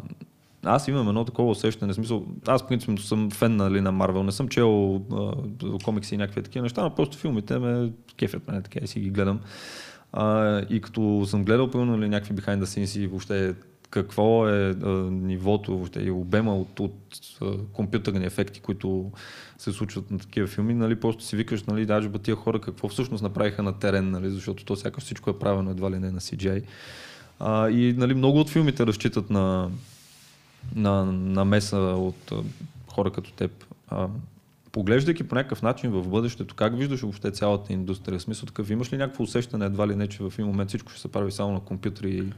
[0.65, 4.49] аз имам едно такова усещане, смисъл, аз принципно съм фен нали, на Марвел, не съм
[4.49, 5.33] чел а,
[5.85, 9.11] комикси и някакви такива неща, но просто филмите ме кефят, нали, така и си ги
[9.11, 9.41] гледам.
[10.13, 13.55] А, и като съм гледал, примерно, нали, някакви behind the scenes и въобще
[13.91, 16.97] какво е а, нивото въобще и обема от, от
[17.43, 19.11] а, компютърни ефекти, които
[19.59, 23.23] се случват на такива филми, нали, просто си викаш, нали, даже тия хора какво всъщност
[23.23, 26.63] направиха на терен, нали, защото то сякаш всичко е правено едва ли не на CGI.
[27.39, 29.71] А, и нали, много от филмите разчитат на,
[30.75, 32.43] на намеса от а,
[32.87, 33.65] хора като теб.
[34.73, 38.19] Поглеждайки по някакъв начин в бъдещето, как виждаш въобще цялата индустрия?
[38.19, 40.93] В смисъл такъв, имаш ли някакво усещане едва ли не, че в един момент всичко
[40.93, 42.33] ще се прави само на компютри и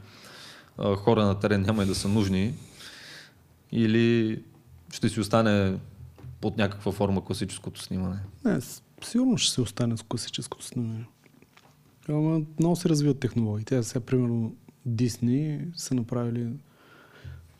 [0.95, 2.53] хора на терен няма и да са нужни?
[3.71, 4.41] Или
[4.91, 5.77] ще си остане
[6.41, 8.19] под някаква форма класическото снимане?
[8.45, 8.59] Не,
[9.03, 11.05] сигурно ще се остане с класическото снимане.
[12.59, 13.65] Много се развиват технологии.
[13.65, 14.55] Те сега, примерно,
[14.87, 16.47] Disney са направили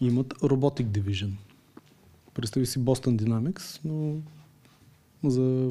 [0.04, 1.30] имат Robotic Division.
[2.34, 4.16] Представи си Boston Dynamics, но
[5.24, 5.70] за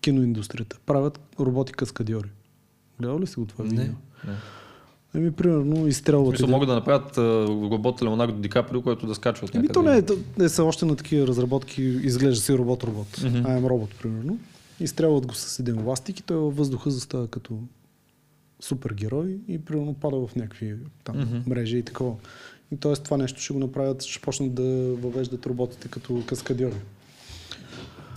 [0.00, 0.78] киноиндустрията.
[0.86, 2.28] Правят роботи каскадьори.
[3.00, 3.84] Гледал ли си го това видео?
[3.84, 3.94] не.
[5.14, 6.34] Еми, примерно, изстрелват.
[6.34, 7.18] един- могат да направят
[7.72, 10.02] робот Леонардо Ди Каприо, който да скача от Еми, някъде.
[10.04, 13.18] то не е, не са още на такива разработки, изглежда си робот-робот.
[13.18, 14.38] I am робот, примерно.
[14.80, 17.58] Изстрелват го с един ластик и той във въздуха застава като
[18.60, 20.74] супергерой и примерно пада в някакви
[21.04, 21.36] там Мгм.
[21.46, 22.14] мрежи и такова.
[22.72, 22.92] И т.е.
[22.92, 24.62] това нещо ще го направят, ще почнат да
[24.94, 26.80] въвеждат роботите като каскадьори.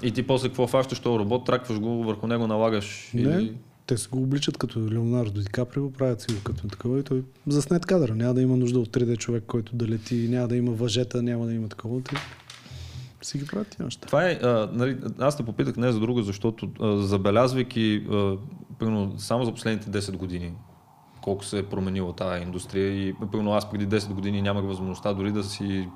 [0.03, 3.12] И ти после какво фащаш този робот, тракваш го, върху него налагаш.
[3.14, 3.53] Не, Или...
[3.88, 7.24] те се го обличат като Леонардо Ди Каприо, правят си го като такова и той
[7.47, 8.16] заснет кадъра.
[8.16, 11.45] Няма да има нужда от 3D човек, който да лети, няма да има въжета, няма
[11.45, 12.01] да има такова.
[12.01, 12.16] Те
[13.22, 14.08] си ги правят неща.
[14.08, 18.38] Това е, а, нали, аз те попитах не за друго, защото а, забелязвайки а,
[18.80, 20.53] примерно, само за последните 10 години,
[21.26, 25.32] колко се е променила тази индустрия и примерно аз преди 10 години нямах възможността дори
[25.32, 25.90] да си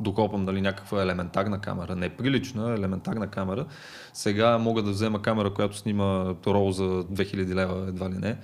[0.00, 3.66] докопам нали, някаква елементарна камера, не прилична, елементарна камера.
[4.12, 8.36] Сега мога да взема камера, която снима рол за 2000 лева, едва ли не.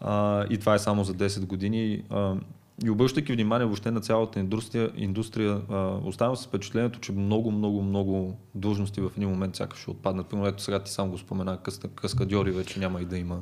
[0.00, 2.02] А, и това е само за 10 години.
[2.10, 2.34] А,
[2.84, 7.82] и обръщайки внимание въобще на цялата индустрия, индустрия а, оставам с впечатлението, че много, много,
[7.82, 10.26] много длъжности в един момент сякаш ще отпаднат.
[10.26, 13.40] Примерно, ето сега ти сам го спомена, къс- каскадьори вече няма и да има.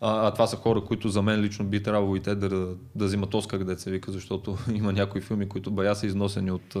[0.00, 2.48] А, а това са хора, които за мен лично би трябвало и те да,
[2.94, 6.76] да взимат Оскар, където се вика, защото има някои филми, които бая са износени от,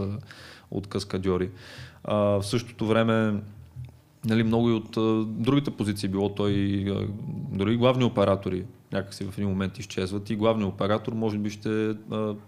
[0.70, 1.50] от каскадьори.
[2.04, 3.40] А, в същото време
[4.24, 7.06] нали, много и от а, другите позиции, било той а,
[7.56, 11.94] дори главни оператори някакси в един момент изчезват и главният оператор може би ще е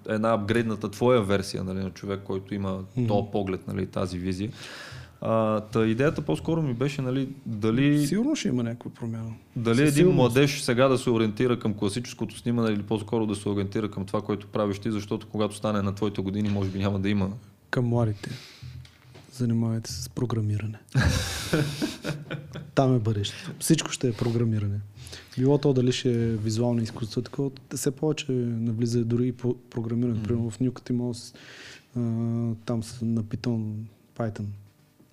[0.09, 3.07] една апгрейдната твоя версия нали, на човек, който има Мгм.
[3.07, 4.51] този поглед, нали, тази визия.
[5.29, 9.31] А, та идеята по-скоро ми беше нали, дали, Сигурно ще има някаква промяна.
[9.57, 10.17] дали със един сигурност.
[10.17, 14.23] младеж сега да се ориентира към класическото снимане или по-скоро да се ориентира към това,
[14.23, 17.31] което правиш ти, защото когато стане на твоите години, може би няма да има.
[17.71, 18.31] Към младите.
[19.33, 20.79] Занимавайте се с програмиране.
[22.75, 23.51] Там е бъдещето.
[23.59, 24.81] Всичко ще е програмиране.
[25.39, 30.23] Било то дали ще е визуално изкуство, такова, все повече навлиза дори и по програмиране.
[30.23, 31.13] Примерно в Нюката има
[32.67, 33.73] там са на Python,
[34.19, 34.45] Python.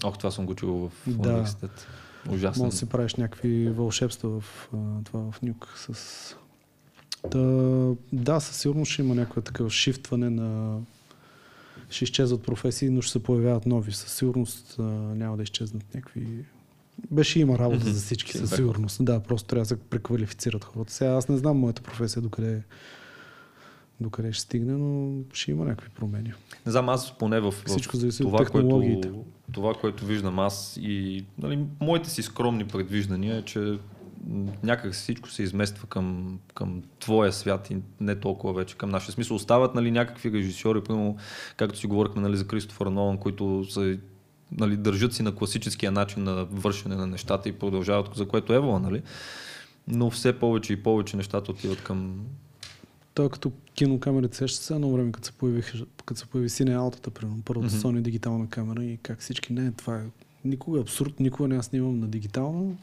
[0.04, 1.30] Ох, това съм го чул в Да.
[1.30, 1.88] университет.
[2.30, 2.64] Ужасно.
[2.64, 4.70] Може да си правиш някакви вълшебства в
[5.04, 6.36] това в Нюк с...
[7.32, 7.40] Та,
[8.14, 10.80] да, със сигурност ще има някакво такова шифтване на...
[11.90, 13.92] Ще изчезват професии, но ще се появяват нови.
[13.92, 16.46] Със сигурност а, няма да изчезнат някакви...
[17.12, 19.06] Беше има работа за всички, със сигурност.
[19.06, 20.94] Да, просто трябва да се преквалифицират хората.
[20.94, 22.62] Сега аз не знам моята професия докъде,
[24.00, 26.34] докъде ще стигне, но ще има някакви промени.
[26.66, 31.26] Не знам, аз поне в, в Всичко от това, което, това, което виждам аз и
[31.38, 33.80] нали, моите си скромни предвиждания е, че
[34.64, 39.36] някак всичко се измества към, към твоя свят и не толкова вече към нашия смисъл.
[39.36, 41.18] Остават нали, някакви режисьори, примерно,
[41.58, 43.98] както си говорихме нали, за Кристофър Нолан, които са,
[44.52, 48.80] нали, държат си на класическия начин на вършене на нещата и продължават, за което Евала,
[48.80, 49.02] нали?
[49.88, 52.26] Но все повече и повече нещата отиват към...
[53.14, 55.64] Той като кинокамерите сеща се едно време, като се, появи,
[56.06, 57.88] като се появи сине аутата, примерно, първата Мгм.
[57.88, 60.04] Sony дигитална камера и как всички, не, това е
[60.46, 62.78] никога абсурд, никога не аз снимам на дигитално,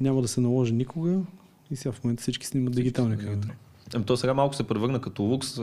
[0.00, 1.20] няма да се наложи никога
[1.70, 3.56] и сега в момента всички снимат дигитални Всички са камери.
[3.94, 5.58] Ами то сега малко се превърна като лукс,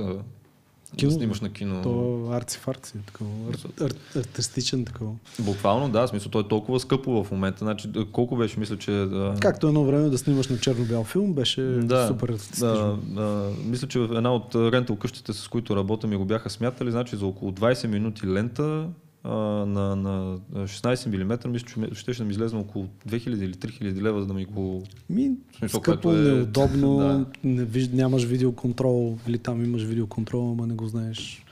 [0.95, 1.81] Кино, да снимаш на кино.
[1.83, 1.89] То
[2.31, 5.11] арци-фарци, е такова, ар, ар, артистичен такова.
[5.39, 7.59] Буквално, да, смисъл, той е толкова скъпо в момента.
[7.59, 8.91] Значи, да, колко беше, мисля, че...
[8.91, 12.99] Да, Както едно време да снимаш на черно-бял филм, беше да, супер да, артистично.
[13.03, 17.15] да, мисля, че една от рентал къщите, с които работя, ми го бяха смятали, значи
[17.15, 18.87] за около 20 минути лента
[19.25, 24.21] на, на 16 мм, мисля, че ще, ще ми излезе около 2000 или 3000 лева,
[24.21, 24.83] за да ми го...
[25.09, 27.25] Ми, смисъл, скъпо, е- неудобно, Да.
[27.43, 31.45] не виж, нямаш видеоконтрол или там имаш видеоконтрол, ама не го знаеш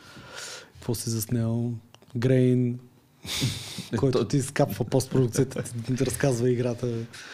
[0.73, 1.73] какво си заснел.
[2.15, 2.79] Грейн,
[3.97, 5.63] който то- ти скапва постпродукцията,
[5.97, 6.87] ти разказва играта.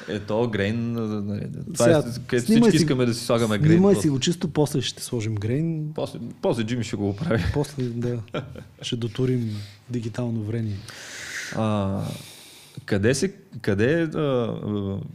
[0.08, 3.72] Е, то грейн, нали, това Сега, е, където всички си- искаме да си слагаме грейн.
[3.72, 4.02] Снимай просто.
[4.02, 7.44] си го чисто, после ще сложим грейн, После, после Джими ще го оправи.
[7.54, 8.20] после да,
[8.82, 9.56] ще дотурим
[9.90, 10.72] дигитално време.
[11.56, 12.02] А,
[12.86, 14.58] къде, се, къде, е, а,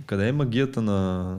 [0.07, 1.31] къде е магията на,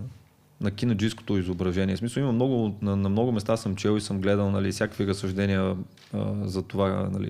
[0.62, 1.96] на кинаджийското изображение?
[1.96, 5.08] В смисъл има много, на, на много места съм чел и съм гледал нали, всякакви
[5.08, 5.76] разсъждения
[6.14, 7.30] а, за това нали,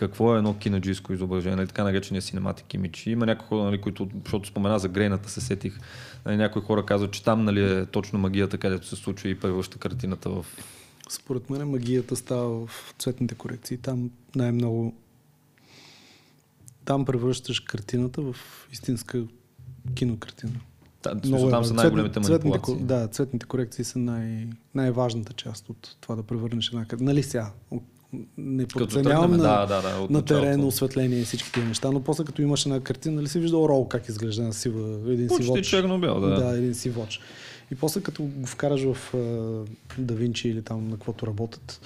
[0.00, 3.08] какво е едно кинаджийско изображение, нали, така наречения cinematic image.
[3.08, 5.78] Има някои хора, нали, които, защото спомена за грейната, се сетих,
[6.26, 9.78] нали, някои хора казват, че там нали, е точно магията, където се случва и превръща
[9.78, 10.46] картината в...
[11.08, 13.76] Според мен магията става в цветните корекции.
[13.76, 14.94] Там най-много
[16.84, 18.36] там превръщаш картината в
[18.72, 19.24] истинска
[19.94, 20.52] кинокартина.
[21.02, 21.74] Та, смисъл, е там са важно.
[21.74, 22.74] най-големите Цветните- манипулации.
[22.74, 27.10] Цветните, да, цветните корекции са най- най-важната част от това да превърнеш една картина.
[27.10, 27.52] Нали сега?
[28.38, 32.00] Не подценявам тръгнем, на, да, да, да, на терен, осветление и всички тези неща, но
[32.00, 35.36] после като имаш една картина, нали си виждал рол как изглежда една сива, един си
[35.36, 35.66] Почти воч.
[35.66, 36.34] черно-бял, да.
[36.34, 37.20] Да, един си воч.
[37.70, 38.96] И после като го вкараш в
[39.98, 41.80] Да Винчи или там на каквото работят,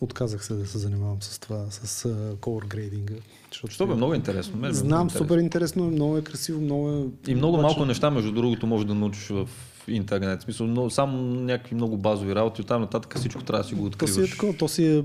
[0.00, 3.10] отказах се да се занимавам с това, с color grading.
[3.52, 4.56] Защото Що бе, много интересно.
[4.56, 5.26] Мен е Знам, много интересно.
[5.26, 7.30] супер интересно, е, много е красиво, много е...
[7.30, 9.48] И много обаче- малко неща, между другото, можеш да научиш в
[9.88, 10.40] интернет.
[10.40, 13.90] В смисъл, но, само някакви много базови работи, оттам нататък всичко трябва да си го
[13.90, 14.30] То си е откриваш.
[14.30, 15.04] такова, то си е,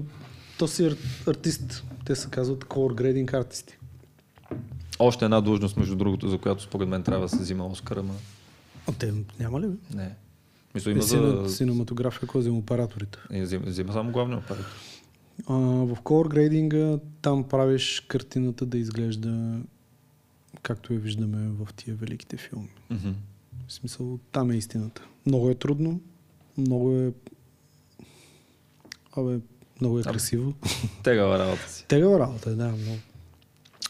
[0.60, 0.98] то си е ар-
[1.28, 1.84] артист.
[2.06, 3.78] Те се казват color grading артисти.
[5.00, 8.14] Още една длъжност, между другото, за която според мен трябва да се взима Оскара, ма
[8.88, 9.66] А те няма ли?
[9.94, 10.16] не.
[10.76, 11.50] Мисля, Е, има сина- за...
[11.50, 13.18] Синематография, кой взема операторите?
[13.32, 14.66] Е, взима, взима само главния оператор.
[15.48, 19.60] А, в color grading там правиш картината да изглежда
[20.62, 22.70] както я виждаме в тия великите филми.
[22.90, 23.10] Мгм.
[23.68, 25.02] В смисъл, там е истината.
[25.26, 26.00] Много е трудно,
[26.58, 27.14] много е...
[29.18, 29.40] Абе,
[29.82, 30.12] много е Абе.
[30.12, 30.54] красиво.
[31.04, 31.86] Тегава работа си.
[31.88, 32.98] Тегава работа е, да, много.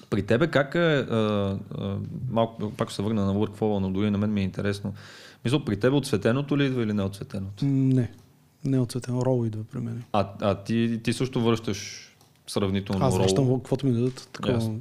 [0.09, 1.97] При тебе как е, а, а,
[2.29, 4.93] малко, пак се върна на Workflow, но дори на мен ми е интересно.
[5.45, 7.65] Мисля, при тебе отцветеното ли идва или не отцветеното?
[7.65, 8.11] Не,
[8.65, 9.19] не оцветен.
[9.19, 10.03] Рол идва при мен.
[10.13, 12.07] А, а ти, ти също връщаш
[12.47, 13.21] сравнително Аз рол.
[13.21, 14.71] връщам, каквото ми дадат, такова.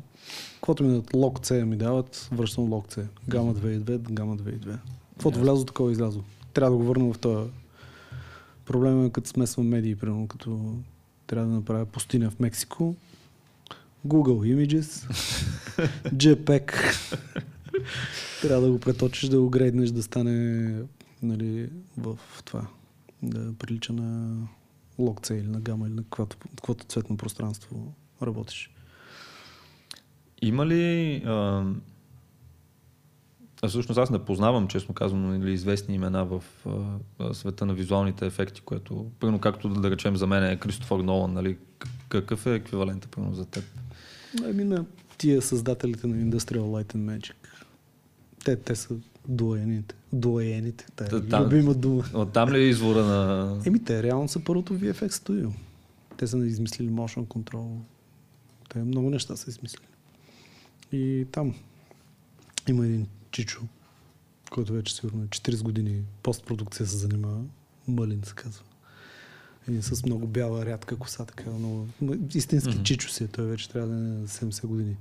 [0.57, 3.07] Каквото ми дадат лог C ми дават, връщам лог C.
[3.29, 4.79] Гама 2.2, гама 2.2.
[5.13, 6.25] Каквото влязло, такова излязло.
[6.53, 7.47] Трябва да го върна в това.
[8.67, 10.75] Проблема е като смесвам медии, примерно, като
[11.27, 12.95] трябва да направя пустиня в Мексико.
[14.07, 15.11] Google Images,
[16.15, 16.73] JPEG.
[18.43, 20.73] трябва да го преточиш, да го грейднеш, да стане
[21.23, 22.67] нали, в това.
[23.23, 24.37] Да прилича на
[24.99, 28.71] C или на гама или на каквото, каквото цветно пространство работиш.
[30.43, 31.17] Има ли...
[31.27, 31.65] А,
[33.63, 36.43] а всъщност аз не познавам, честно казано, или известни имена в
[37.19, 41.33] а, света на визуалните ефекти, което, примерно както да, речем за мен е Кристофър Нолан,
[41.33, 41.57] нали?
[42.09, 43.65] Какъв е еквивалентът, примерно, за теб?
[44.45, 44.85] Ами на
[45.19, 47.35] тия създателите на Industrial Light and Magic.
[48.45, 48.95] Те, те са
[49.29, 49.95] дуаените.
[50.13, 50.87] Дуаените.
[50.97, 52.05] Та, Та- там- любима дума.
[52.15, 53.57] От там ли е извора на...
[53.67, 55.51] Еми, те реално са първото VFX студио.
[56.17, 57.79] Те са измислили motion control.
[58.69, 59.87] Те много неща са измислили.
[60.93, 61.55] И там
[62.69, 63.63] има един чичо,
[64.51, 67.45] който вече сигурно е 40 години постпродукция се занимава.
[67.89, 68.65] Мълин се казва.
[69.69, 71.89] Един с много бяла, рядка коса, така много...
[72.35, 72.83] Истински Мгм.
[72.83, 73.29] чичо си е.
[73.29, 74.97] Той вече трябва да е на 70 години.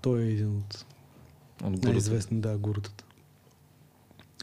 [0.00, 0.84] Той е един от
[1.64, 3.04] от най-известни, да, гурутата.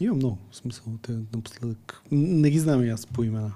[0.00, 2.00] Има много, смисъл, те напоследък.
[2.10, 3.52] Не ги знам и аз по имена.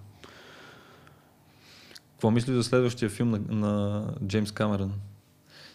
[2.13, 4.93] Какво мислиш за следващия филм на, на Джеймс Камерън?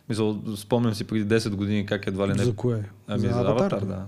[0.10, 2.44] Мисъл, спомням си преди 10 години как едва ли не...
[2.44, 2.90] За кое?
[3.08, 4.06] Ами за, Аватар, да.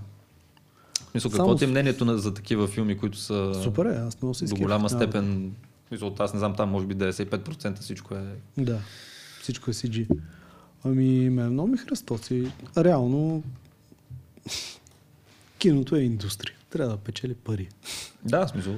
[1.14, 4.34] Мисъл, какво ти е мнението на, за такива филми, които са Супер е, аз много
[4.34, 5.52] се до голяма степен...
[5.90, 8.24] Мисъл, аз не знам, там може би 95% всичко е...
[8.58, 8.78] Да,
[9.42, 10.06] всичко е CG.
[10.84, 12.18] Ами, мен много ми харесва.
[12.18, 13.42] Си, реално,
[15.58, 16.54] киното е индустрия.
[16.70, 17.68] Трябва да печели пари.
[18.24, 18.74] Да, смисъл.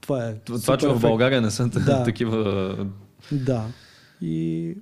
[0.00, 0.34] Това е.
[0.34, 1.00] Това, супер че в.
[1.00, 2.02] България не са Да.
[2.04, 2.86] такива...
[3.32, 3.66] Да.
[4.20, 4.74] И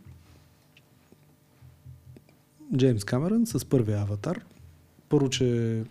[2.77, 4.41] Джеймс Камерън с първия аватар.
[5.09, 5.83] Първо, че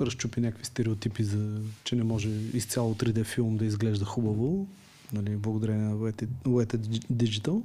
[0.00, 4.66] разчупи някакви стереотипи, за, че не може изцяло 3D филм да изглежда хубаво,
[5.12, 6.76] нали, благодарение на Weta
[7.12, 7.62] Digital.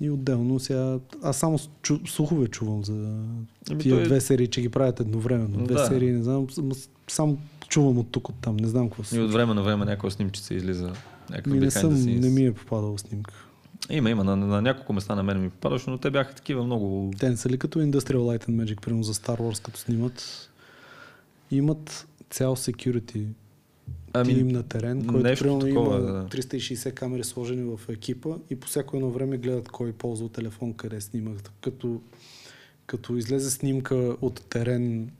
[0.00, 3.18] И отделно сега, аз само чу, слухове чувам за
[3.70, 5.64] Ами тия той е- две серии, че ги правят едновременно.
[5.64, 5.86] Две Да.
[5.86, 6.46] серии, не знам,
[7.08, 7.38] само
[7.68, 10.54] чувам от тук, от там, не знам какво И от време на време някоя снимчица
[10.54, 10.92] излиза.
[11.30, 13.34] Някаква не, съм, не ми е попадала снимка.
[13.90, 14.24] Има, има.
[14.24, 17.12] На, на няколко места на мен ми попадаше, но те бяха такива много...
[17.18, 20.50] Те не са ли като Industrial Light and Magic, примерно за Star Wars, като снимат,
[21.50, 23.24] имат цял security
[24.12, 26.26] Ами, тим на терен, който примерно такова, има да.
[26.28, 31.00] 360 камери сложени в екипа и по всяко едно време гледат кой ползва телефон, къде
[31.00, 31.30] снима.
[31.60, 32.00] Като,
[32.86, 35.10] като излезе снимка от терен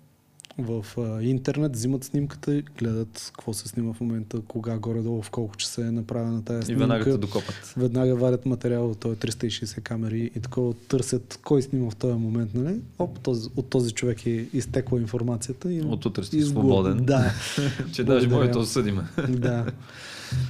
[0.58, 5.30] в а, интернет, взимат снимката и гледат какво се снима в момента, кога горе-долу, в
[5.30, 6.80] колко часа е направена тази и снимка.
[6.80, 7.74] веднага те докопат.
[7.76, 12.54] Веднага вадят материал от този 360 камери и такова търсят кой снима в този момент,
[12.54, 12.80] нали?
[12.98, 17.04] Оп, този, от този човек е изтекла информацията и От утре сте свободен.
[17.04, 17.32] Да,
[17.92, 19.02] че даже може да осъдиме.
[19.28, 19.66] да.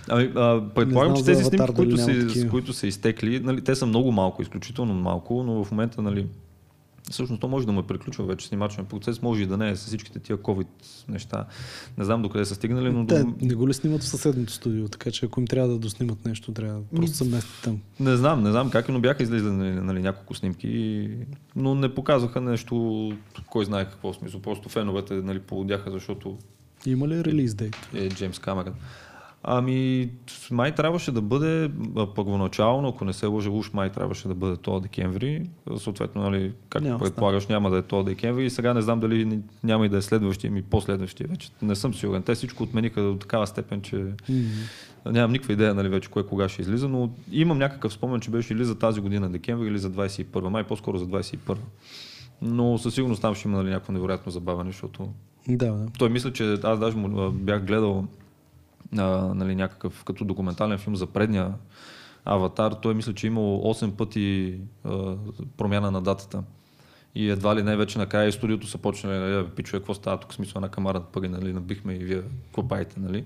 [0.09, 3.87] Ами, а, предполагам, че тези снимки, които, си, с които са изтекли, нали, те са
[3.87, 6.27] много малко, изключително малко, но в момента, нали,
[7.11, 9.77] всъщност то може да му е приключил вече снимачен процес, може и да не е
[9.77, 10.67] с всичките тия COVID
[11.09, 11.47] неща.
[11.99, 13.35] Не знам докъде са стигнали, но Те до...
[13.43, 16.53] не го ли снимат в съседното студио, така че ако им трябва да доснимат нещо,
[16.53, 17.81] трябва да просто се местят там.
[18.01, 21.11] не знам, не знам как, но бяха излезли нали, нали, няколко снимки,
[21.57, 23.13] но не показваха нещо,
[23.51, 24.43] кой знае какво смисъл.
[24.43, 26.39] Просто феновете нали, поводяха, защото
[26.87, 27.77] Има ли релиз дейт?
[27.95, 28.75] е Джеймс Камерън.
[29.49, 30.11] Ами,
[30.51, 31.71] май трябваше да бъде
[32.15, 35.43] първоначално, ако не се лъжа, уж май трябваше да бъде този декември.
[35.77, 38.47] Съответно, нали, както Няма предполагаш, няма да е този декември.
[38.47, 41.51] И сега не знам дали няма и да е следващия ми последващия вече.
[41.63, 42.23] Не съм сигурен.
[42.23, 44.13] Те всичко отмениха до такава степен, че М.
[45.13, 48.53] нямам никаква идея нали, вече кое кога ще излиза, но имам някакъв спомен, че беше
[48.55, 51.57] или за тази година декември, или за 21 май, по-скоро за 21
[52.43, 55.09] Но със сигурност там ще има нали, някакво невероятно забавяне, защото
[55.49, 55.87] Да, да.
[55.99, 58.07] той мисля, че аз даже му, бях гледал
[58.99, 61.53] а, нали, някакъв като документален филм за предния
[62.25, 62.73] Аватар.
[62.73, 65.17] Той мисля, че е имал 8 пъти а,
[65.57, 66.43] промяна на датата.
[67.15, 70.21] И едва ли не вече накрая и студиото са почнали, нали, «Бе, пичове, какво става
[70.21, 73.25] тук, смисъл една камара пари, нали, набихме и вие какво правите, нали.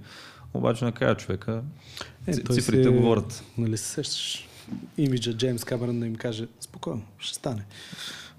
[0.55, 1.63] Обаче накрая човека,
[2.27, 3.45] Е, цифрите си е- говорят.
[3.59, 4.49] Нали се сещаш
[4.99, 7.65] имиджа Джеймс Камерън да им каже, спокойно, ще стане.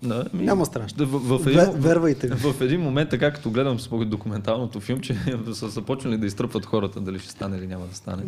[0.03, 1.05] Да, ми, Няма страшно.
[1.05, 5.17] В, в, един, вервайте в, в един момент, така като гледам според документалното филмче,
[5.53, 8.23] са, са почнали да изтръпват хората, дали ще стане или няма да стане.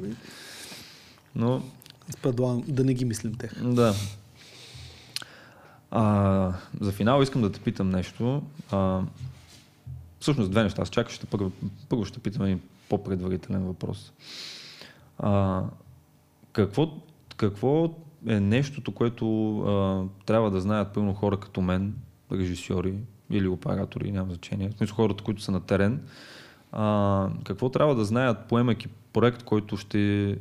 [1.36, 1.62] Но
[2.22, 3.64] предлагам да не ги мислим тех.
[3.64, 3.94] Да.
[5.92, 8.42] А, за финал искам да те питам нещо.
[8.72, 9.02] А,
[10.20, 10.82] всъщност две неща.
[10.82, 11.52] Аз чакаш, ще първо,
[11.90, 14.14] първо ще питам един по-предварителен въпрос.
[15.20, 15.64] А,
[16.52, 16.92] какво,
[17.38, 17.96] какво
[18.28, 21.94] е нещото, което а, трябва да знаят пълно хора като мен,
[22.32, 22.96] режисьори
[23.30, 26.02] или оператори, няма значение, в смисъл хората, които са на терен,
[26.72, 30.36] а, какво трябва да знаят, поемайки проект, който ще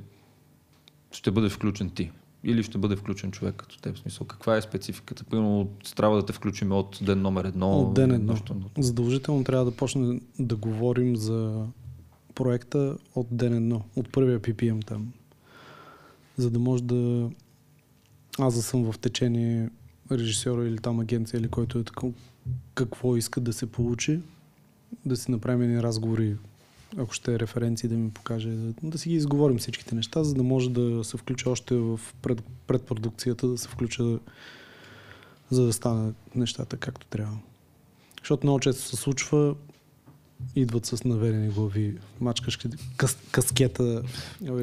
[1.13, 2.11] ще бъде включен ти?
[2.45, 3.97] Или ще бъде включен човек като теб?
[3.97, 5.25] В Смисъл, каква е спецификата?
[5.25, 7.79] Примерно, трябва да те включим от ден номер едно.
[7.79, 8.33] От ден едно.
[8.33, 11.67] Нещо, Задължително трябва да почне да говорим за
[12.35, 15.13] проекта от ден едно, от първия PPM там.
[16.37, 17.31] За да може да
[18.39, 19.71] аз да съм в течение
[20.13, 22.13] режисьора или там агенция или който е такъв,
[22.75, 24.21] какво иска да се получи,
[25.07, 26.37] да си направим едни разговори
[26.99, 30.35] ако ще е референции, да ми покаже, да, да си ги изговорим всичките неща, за
[30.35, 34.19] да може да се включа още в пред, предпродукцията, да се включа,
[35.51, 37.39] за да стане нещата както трябва.
[38.21, 39.55] Защото много често се случва,
[40.57, 42.59] идват с наведени глави, мачкаш
[42.97, 44.03] къс, каскета.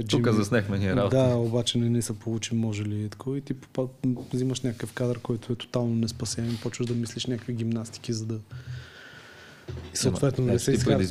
[0.09, 1.17] Тук заснехме ние работа.
[1.17, 3.37] Да, обаче не ни се получи, може ли такова.
[3.37, 3.89] И ти попад,
[4.33, 8.39] взимаш някакъв кадър, който е тотално неспасен, почваш да мислиш някакви гимнастики, за да
[9.93, 11.01] и съответно не се изхар...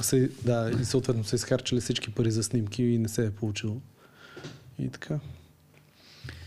[0.00, 3.76] се, да, и съответно са изхарчили всички пари за снимки и не се е получило.
[4.78, 5.20] И така.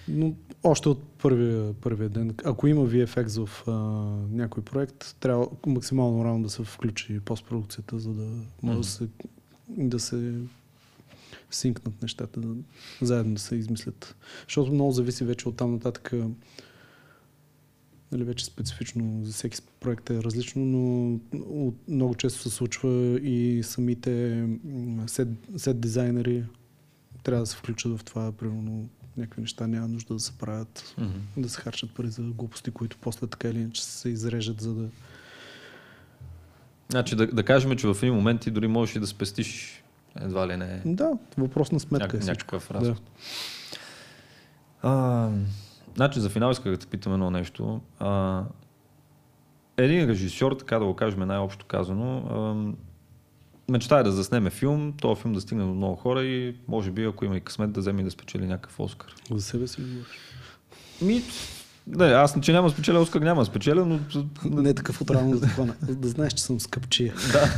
[0.07, 0.33] Но
[0.65, 3.71] още от първия, първия ден, ако има VFX в а,
[4.35, 8.29] някой проект, трябва максимално рано да се включи постпродукцията, за да
[8.63, 8.81] може mm-hmm.
[8.81, 9.07] да се,
[9.69, 10.33] да се
[11.51, 12.55] синкнат нещата, да,
[13.01, 14.15] заедно да се измислят.
[14.47, 16.13] Защото много зависи вече от там нататък
[18.11, 21.19] нали, вече специфично за всеки проект е различно, но
[21.87, 24.47] много често се случва и самите
[25.07, 26.43] сет, сет дизайнери
[27.23, 31.41] трябва да се включат в това, примерно някакви неща няма нужда да се правят, mm-hmm.
[31.41, 34.87] да се харчат пари за глупости, които после така или иначе се изрежат, за да...
[36.89, 39.83] Значи да, да кажем, че в един момент ти дори можеш и да спестиш
[40.21, 40.81] едва ли не...
[40.85, 43.01] Да, въпрос на сметка Няк, е някакъв разход.
[44.83, 44.89] Да.
[44.89, 45.29] А,
[45.95, 47.81] Значи за финал исках да те питам едно нещо.
[47.99, 48.43] А,
[49.77, 52.73] един режисьор, така да го кажем най-общо казано, а,
[53.69, 57.25] мечтае да заснеме филм, този филм да стигне до много хора и може би, ако
[57.25, 59.13] има и късмет, да вземе и да спечели някакъв Оскар.
[59.31, 60.19] За себе си говориш?
[61.01, 61.23] Ми,
[61.87, 63.99] не, аз че няма спечеля Оскар, няма спечеля, но...
[64.43, 65.75] Не е такъв отрано да хвана.
[65.81, 67.13] Да знаеш, че съм скъпчия.
[67.31, 67.49] Да.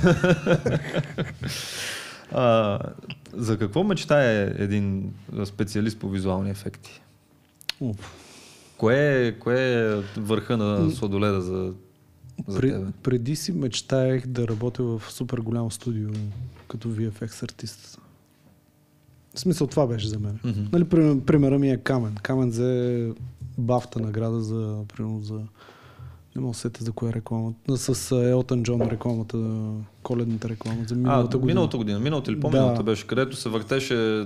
[2.31, 2.79] а,
[3.33, 5.13] за какво мечтае един
[5.45, 7.01] специалист по визуални ефекти?
[7.79, 8.13] Уф.
[8.77, 11.73] Кое, кое е върха на сладоледа за,
[12.47, 12.85] за При, тебе?
[13.03, 16.09] Преди си мечтаех да работя в супер голямо студио
[16.67, 17.99] като VFX артист.
[19.35, 20.39] В смисъл това беше за мен.
[20.45, 20.73] Mm-hmm.
[20.73, 20.85] Нали,
[21.25, 22.15] примера ми е Камен.
[22.23, 23.11] Камен взе
[23.57, 25.41] бафта награда за, примерно, за
[26.37, 27.53] не мога да сетя за коя реклама.
[27.75, 29.37] С Елтън Джон рекламата,
[30.03, 31.53] коледната реклама за миналата а, година.
[31.53, 32.83] Миналата година, миналата или по-миналата да.
[32.83, 34.25] беше, където се въртеше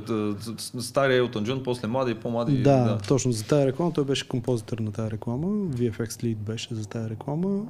[0.80, 2.64] стария Елтън Джон, после млади и по-млади.
[2.64, 3.94] Да, да, точно за тази реклама.
[3.94, 5.48] Той беше композитор на тази реклама.
[5.48, 7.64] VFX Lead беше за тази реклама.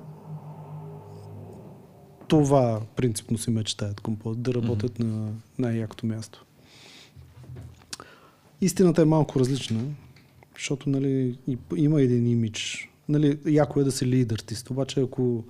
[2.32, 5.04] Това принципно си мечтаят композитор, да работят mm-hmm.
[5.04, 6.46] на най-якото място.
[8.62, 9.84] Истината е малко различна,
[10.56, 11.38] защото нали,
[11.76, 15.44] има един имидж нали, яко е да си лид артист, обаче ако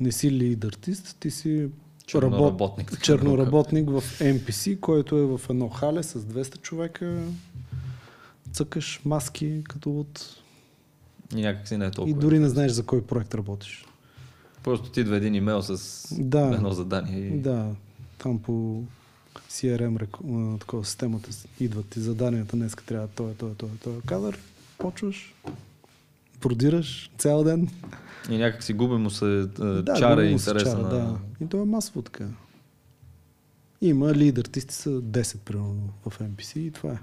[0.00, 1.68] не си лид артист, ти си
[2.06, 7.22] черноработник, черноработник в NPC, който е в едно хале с 200 човека,
[8.52, 10.36] цъкаш маски като от...
[11.36, 12.16] И някак си не е толкова.
[12.16, 13.86] И дори не знаеш за кой проект работиш.
[14.64, 17.18] Просто ти идва един имейл с да, едно задание.
[17.18, 17.38] И...
[17.38, 17.70] Да,
[18.18, 18.82] там по
[19.50, 21.30] CRM, такова системата,
[21.60, 24.38] идват ти заданията, днес трябва това, това, това, това кадър,
[24.78, 25.34] почваш,
[26.40, 27.68] продираш цял ден.
[28.30, 30.88] И някак си губи му се да, чара и интереса чара, на...
[30.88, 31.18] Да.
[31.40, 32.26] И то е масово така.
[33.80, 36.98] Има лид артисти са 10 примерно в NPC и това е.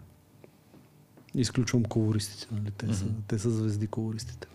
[1.36, 2.72] Изключвам колористите, нали?
[2.78, 2.94] Те, mm-hmm.
[2.94, 4.48] са, те са звезди колористите.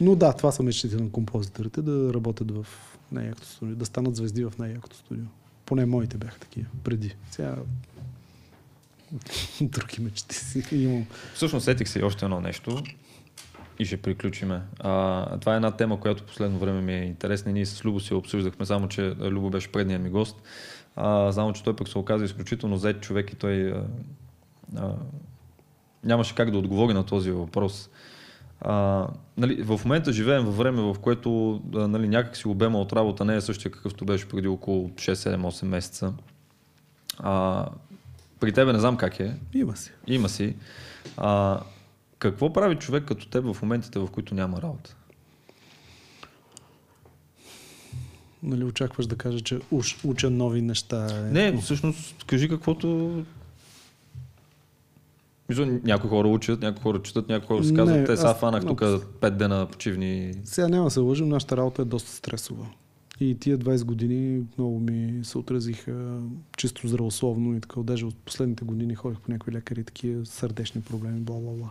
[0.00, 2.66] Но да, това са мечтите на композиторите, да работят в
[3.12, 5.24] най-якото студио, да станат звезди в най-якото студио.
[5.66, 7.14] Поне моите бяха такива преди.
[7.30, 7.56] Сега
[9.60, 11.06] други мечти си имам.
[11.34, 12.82] Всъщност сетих се и още едно нещо
[13.78, 14.62] и ще приключиме.
[14.80, 18.00] А, това е една тема, която последно време ми е интересна и ние с Любо
[18.00, 20.36] си обсъждахме, само че Любо беше предния ми гост.
[20.96, 23.84] А, само, че той пък се оказа изключително зает човек и той а,
[24.76, 24.94] а,
[26.04, 27.90] нямаше как да отговори на този въпрос.
[28.60, 29.06] А,
[29.36, 33.36] нали, в момента живеем във време, в което нали, някак си обема от работа не
[33.36, 36.12] е същия какъвто беше преди около 6-7-8 месеца.
[37.18, 37.66] А,
[38.40, 39.36] при тебе не знам как е.
[39.54, 39.92] Има си.
[40.06, 40.56] Има си.
[41.16, 41.60] А,
[42.18, 44.96] какво прави човек като теб в моментите, в които няма работа?
[48.42, 49.58] Нали очакваш да кажа, че
[50.04, 51.06] уча нови неща?
[51.10, 51.20] Е...
[51.20, 53.24] Не, всъщност кажи каквото...
[55.48, 58.80] Мисля, някои хора учат, някои хора четат, някои хора си казват, те са фанах тук
[58.80, 60.34] 5 дена почивни.
[60.44, 62.66] Сега няма да се лъжим, нашата работа е доста стресова.
[63.20, 66.20] И тия 20 години много ми се отразиха
[66.56, 67.80] чисто здравословно и така.
[67.80, 71.70] Даже от последните години ходих по някои лекари, такива сърдечни проблеми, бла бла бла.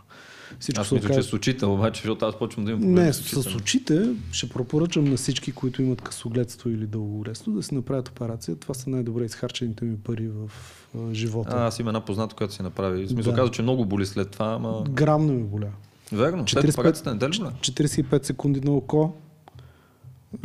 [0.59, 3.05] Всичко аз мисля, че с очите, обаче, защото аз почвам да имам проблеми.
[3.05, 7.75] Не, с, с очите ще препоръчам на всички, които имат късогледство или дългогледство, да си
[7.75, 8.55] направят операция.
[8.55, 10.51] Това са най-добре изхарчените ми пари в
[10.97, 11.55] а, живота.
[11.55, 13.05] А, аз имам една позната, която си направи.
[13.05, 13.37] В смисъл да.
[13.37, 14.83] казва, че много боли след това, ама...
[14.89, 15.69] Грамно ми боля.
[16.11, 19.13] Верно, 45, след 45 секунди на око,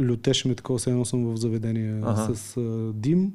[0.01, 2.35] лютеше ми такова, едно съм в заведение Ага.
[2.35, 2.61] с а,
[2.95, 3.33] дим.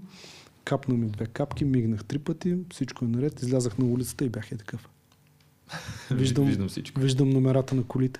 [0.65, 3.41] Капна ми две капки, мигнах три пъти, всичко е наред.
[3.41, 4.89] Излязах на улицата и бях е такъв.
[6.11, 7.01] Виждам, Виждам всичко.
[7.01, 8.19] виждам номерата на колите.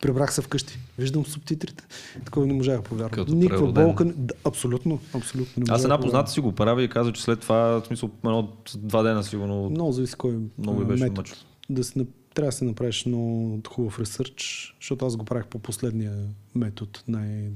[0.00, 0.78] Прибрах се вкъщи.
[0.98, 1.84] Виждам субтитрите.
[2.24, 3.10] Такова не можах да повярвам.
[3.10, 3.86] Като Никаква преводено.
[3.86, 4.04] болка.
[4.04, 5.64] Да, абсолютно, абсолютно.
[5.66, 8.52] Не Аз една позната си го правя и каза, че след това, в смисъл, едно
[8.76, 9.70] два дена сигурно.
[9.70, 11.20] Много зависи кой много а, беше метод.
[11.20, 11.36] мъчно.
[11.70, 14.42] Да си, трябва да си направиш много хубав ресърч,
[14.80, 16.12] защото аз го правих по последния
[16.54, 17.50] метод, най-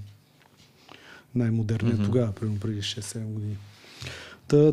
[1.34, 2.02] най-модерният Мгм.
[2.02, 2.12] mm-hmm.
[2.12, 3.56] тогава, примерно преди 6-7 години.
[4.48, 4.72] Та,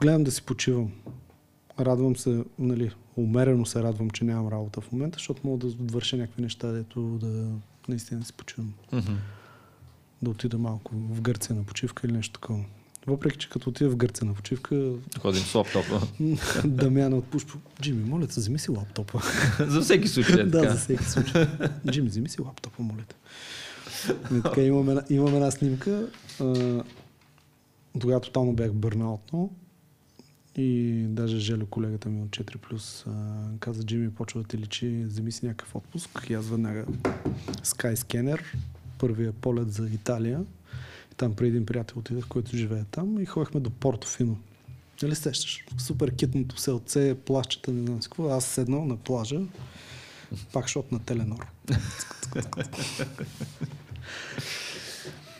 [0.00, 0.92] гледам да си почивам.
[1.80, 6.16] Радвам се, нали, умерено се радвам, че нямам работа в момента, защото мога да върша
[6.16, 7.48] някакви неща, дето да
[7.88, 8.74] наистина да си почивам.
[8.92, 9.12] Мгм.
[10.22, 12.64] Да отида малко в Гърция на почивка или нещо такова.
[13.06, 16.00] Въпреки, че като отида в Гърция на почивка, Ходим с лаптопа.
[16.64, 19.22] Дамяна от Пушпо, Джими, моля те, вземи си лаптопа.
[19.60, 21.46] За всеки случай е да, за всеки случай.
[21.90, 23.14] Джими, вземи си лаптопа, моля те.
[24.38, 26.08] И така, имам една, една снимка.
[28.00, 29.50] Тогава тотално бях бърнаутно.
[30.56, 33.04] И даже Желю, колегата ми от 4+, плюс,
[33.60, 36.26] каза, Джими, почва да ти личи, вземи си някакъв отпуск.
[36.30, 36.86] И аз веднага
[37.62, 38.40] Skyscanner,
[38.98, 40.44] първия полет за Италия.
[41.12, 44.38] И там при един приятел отидах, който живее там и ходихме до Портофино.
[45.02, 45.64] Нали сещаш?
[45.78, 48.28] Супер китното селце, плащата, не знам си какво.
[48.28, 49.40] Аз седнал на плажа,
[50.52, 51.46] пак шот на Теленор.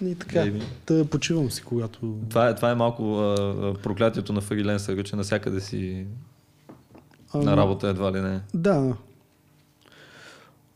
[0.03, 0.47] И така,
[0.87, 2.19] да почивам си, когато...
[2.31, 6.07] Това е, това е малко а, а, проклятието на фриленсъра, че навсякъде си
[7.33, 8.41] Ама- на работа едва ли не.
[8.55, 8.97] Да.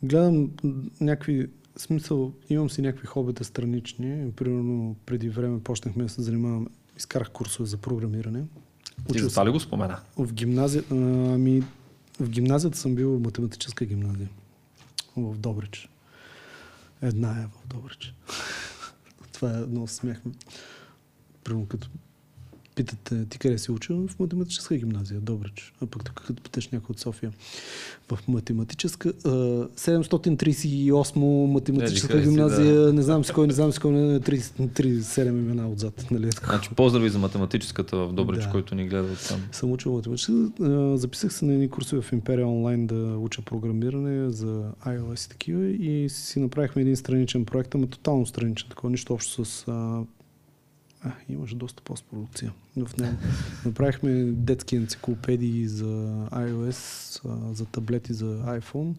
[0.02, 0.50] Гледам
[1.00, 1.46] някакви...
[1.76, 4.32] Смисъл, имам си някакви хобита странични.
[4.36, 6.66] Примерно, преди време почнахме да се занимаваме.
[6.96, 8.44] Изкарах курсове за програмиране.
[9.12, 9.98] Ти за това ли го спомена?
[10.16, 10.94] В гимназия, а,
[11.34, 11.62] ами,
[12.20, 14.28] в гимназията съм бил в математическа гимназия.
[15.16, 15.88] В Добрич.
[17.02, 18.14] Една е в Добрич.
[19.32, 20.22] Това е много смях.
[21.44, 21.88] Примерно като
[22.78, 25.74] питате ти къде си учил, в математическа гимназия, Добрич.
[25.82, 27.32] А пък тук като питаш някой от София.
[28.08, 29.28] В математическа, а,
[29.76, 35.28] 738 математическа къде си, гимназия, не знам си кой, не знам си кой, не, 37
[35.28, 36.06] имена отзад.
[36.10, 36.30] Нали?
[36.44, 38.50] Значи поздрави за математическата в Добрич, Да.
[38.50, 39.40] който ни гледа там.
[39.52, 40.32] Съм учил математика.
[40.60, 45.28] А, Записах се на едни курсове в Империя онлайн да уча програмиране за iOS и
[45.28, 49.66] такива и си направихме един страничен проект, ама тотално страничен, такова нищо общо с...
[51.02, 53.16] А, имаше доста постпродукция в него.
[53.64, 58.94] Направихме детски енциклопедии за iOS, а, за таблети за iPhone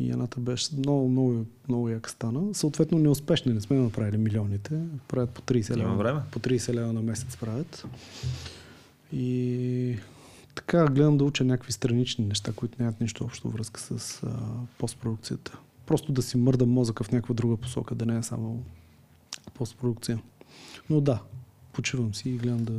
[0.00, 2.54] и едната беше много, много, много як стана.
[2.54, 4.80] Съответно неуспешни, не сме направили милионите.
[5.08, 5.96] Правят по 30 Има лева.
[5.96, 6.20] време.
[6.30, 7.86] По 30 лева на месец правят.
[9.12, 9.96] И
[10.54, 14.28] така гледам да уча някакви странични неща, които нямат нищо общо връзка с а,
[14.78, 15.58] постпродукцията.
[15.86, 18.62] Просто да си мърда мозъка в някаква друга посока, да не е само
[19.54, 20.18] постпродукция.
[20.90, 21.18] Но да,
[21.72, 22.72] почивам си и гледам да,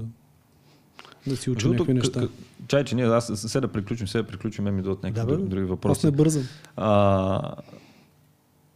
[1.28, 2.28] да си уча някакви неща.
[2.68, 5.50] Чай, че ние, аз се да приключим, се да приключим, ми дадат някакви Да, други,
[5.50, 6.06] други Аз въпроси.
[6.06, 6.44] не бързам.
[6.76, 7.56] А,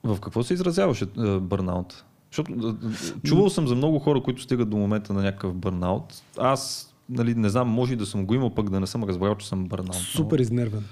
[0.04, 2.04] в какво се изразяваше а, бърнаут?
[2.32, 6.24] Защото а, а, чувал съм за много хора, които стигат до момента на някакъв бърнаут.
[6.38, 9.36] Аз нали, не знам, може и да съм го имал, пък да не съм разбрал,
[9.36, 9.96] че съм бърнаут.
[9.96, 10.84] Супер изнервен.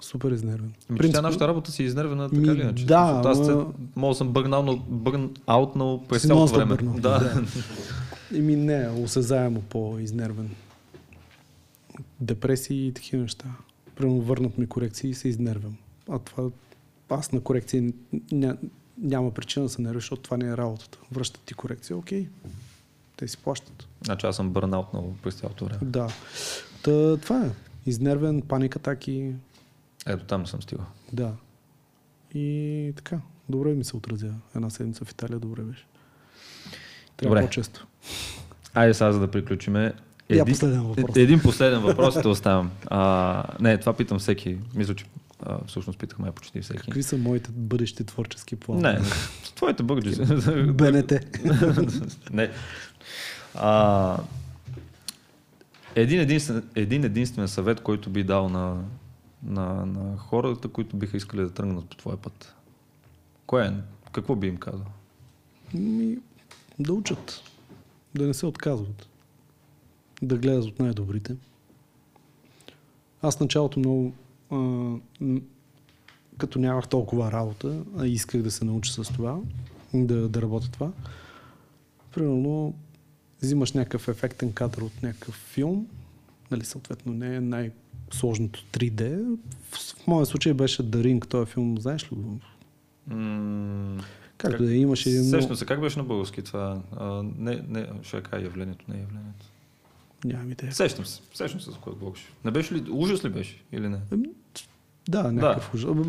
[0.00, 0.72] Супер изнервен.
[0.90, 2.86] Ми, тя нашата работа си е изнервена така Ми, или иначе.
[2.86, 6.66] да, Защото аз се- мога да съм бърнал, бърнаутнал през Си цялото време.
[6.66, 7.18] бърнал, Да.
[7.18, 7.42] да.
[8.34, 10.50] Еми не, осезаемо по-изнервен.
[12.20, 13.44] Депресии и такива неща.
[13.94, 15.76] Примерно върнат ми корекции и се изнервям.
[16.08, 16.50] А това
[17.10, 17.92] аз на корекции
[18.32, 18.56] ня,
[18.98, 20.98] няма причина да се нервиш, защото това не е работата.
[21.12, 22.28] Връщат ти корекция, окей.
[23.16, 23.88] Те си плащат.
[24.04, 25.78] Значи аз съм бърнаутнал през цялото време.
[25.82, 26.08] Да.
[26.82, 27.50] Та, това е.
[27.86, 29.32] Изнервен, паник атаки,
[30.06, 30.86] Ето там съм стигал.
[31.12, 31.32] да.
[32.34, 33.18] И така.
[33.48, 34.32] Добре ми се отразя.
[34.54, 35.86] Една седмица в Италия добре беше.
[37.16, 37.46] Трябва Добре.
[37.46, 37.86] по-често.
[38.74, 39.92] Айде сега за да приключиме.
[40.30, 41.16] Я последен въпрос.
[41.16, 42.70] е- Един последен въпрос те оставям.
[42.86, 44.58] А, не, това питам всеки.
[44.74, 45.04] Мисля, че
[45.42, 46.78] а, всъщност питах май почти всеки.
[46.78, 48.92] Какви са моите бъдещи творчески планове?
[48.92, 49.00] Не,
[49.54, 50.16] твоите бърджи.
[50.72, 51.12] БНТ.
[52.32, 52.50] не.
[53.54, 54.16] А,
[55.94, 58.82] един, единствен, един единствен съвет, който би дал на,
[59.42, 62.54] на, на хората, които биха искали да тръгнат по твоя път.
[63.46, 63.72] Кое е?
[64.12, 64.86] Какво би им казал?
[65.74, 66.18] Ми,
[66.78, 67.42] да учат.
[68.14, 69.08] Да не се отказват.
[70.22, 71.36] Да гледат от най-добрите.
[73.22, 74.14] Аз началото много,
[74.50, 74.94] а,
[76.38, 79.38] като нямах толкова работа, а исках да се науча с това,
[79.94, 80.92] да, да работя това,
[82.14, 82.74] примерно
[83.42, 85.86] взимаш някакъв ефектен кадър от някакъв филм,
[86.50, 87.40] нали, съответно не е
[88.12, 89.24] най-сложното 3D.
[89.70, 92.38] В, в моя случай беше The Ring, този филм, знаеш ли го?
[93.06, 94.02] М-
[94.38, 95.56] Както да е, имаше един Сещам много...
[95.56, 96.82] се, как беше на български това?
[96.96, 99.46] А, не, не, ще кажа явлението, не явлението.
[100.24, 100.72] Нямам идея.
[100.72, 102.32] Сещам се, сещам се за кой говориш.
[102.44, 103.98] Не беше ли, ужас ли беше или не?
[104.10, 104.28] Ами,
[105.08, 105.90] Да, някакъв ужас.
[105.90, 106.00] Абе,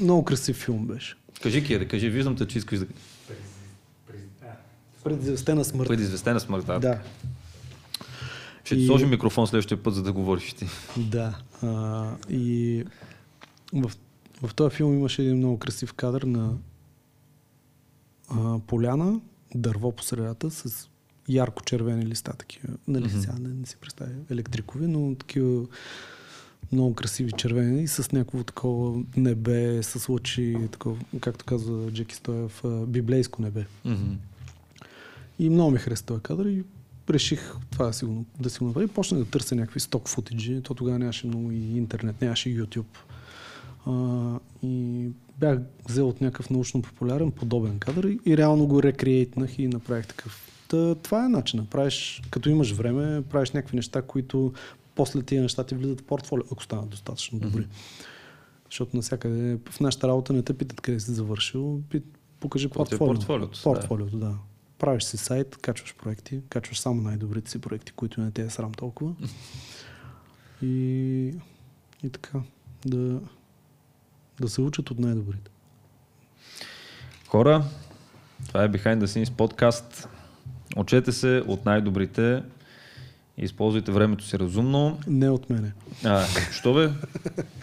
[0.00, 1.16] Много красив филм беше.
[1.42, 2.86] Кажи, Кире, кажи, виждам те, че искаш да...
[5.04, 5.88] Предизвестена смърт.
[5.88, 6.78] Предизвестена смърт, да.
[6.78, 7.00] Да,
[8.64, 10.66] Ще ти И- сложим микрофон следващия път, за да говориш ти.
[10.98, 11.38] да.
[11.62, 12.84] А, и
[13.72, 13.92] в,
[14.42, 16.56] в този филм имаше един много красив кадър на
[18.28, 19.20] а, поляна,
[19.54, 20.88] дърво по средата с
[21.28, 22.68] ярко-червени листа, такива.
[22.88, 23.20] Нали, Мгм.
[23.20, 25.66] сега не, не си представя електрикови, но такива
[26.72, 32.62] много красиви червени и с някакво такова небе, с лъчи, такова, както казва Джеки Стоев,
[32.86, 33.66] библейско небе.
[33.84, 34.12] Мгм.
[35.38, 36.64] И много ми хареса този кадър и
[37.10, 38.84] реших това да си го, да си го направя.
[38.84, 40.60] И почнах да търся някакви сток футиджи.
[40.62, 42.84] То тогава нямаше много и интернет, нямаше и YouTube.
[43.86, 49.68] А, и бях взел от някакъв научно-популярен подобен кадър и, и реално го рекреейтнах и
[49.68, 50.50] направих такъв.
[50.68, 51.66] Та, това е начин.
[51.66, 54.52] Правиш, като имаш време, правиш някакви неща, които
[54.94, 57.60] после тия неща ти влизат в портфолио, ако станат достатъчно добри.
[57.60, 57.70] Мгм.
[58.70, 62.04] Защото навсякъде в нашата работа не те питат къде си завършил, пит,
[62.40, 63.14] покажи ти е портфолио.
[63.14, 63.60] портфолиото?
[63.62, 64.34] Портфолиото, да.
[64.78, 68.72] Правиш си сайт, качваш проекти, качваш само най-добрите си проекти, които не те е срам
[68.72, 69.14] толкова.
[70.62, 71.34] И,
[72.02, 72.40] и така,
[72.86, 73.20] да,
[74.40, 75.50] да се учат от най-добрите.
[77.28, 77.64] Хора,
[78.46, 80.08] това е Behind the Scenes подкаст.
[80.76, 82.42] Учете се от най-добрите.
[83.38, 84.98] Използвайте времето си разумно.
[85.06, 85.72] Не от мене.
[86.04, 86.90] А, що бе?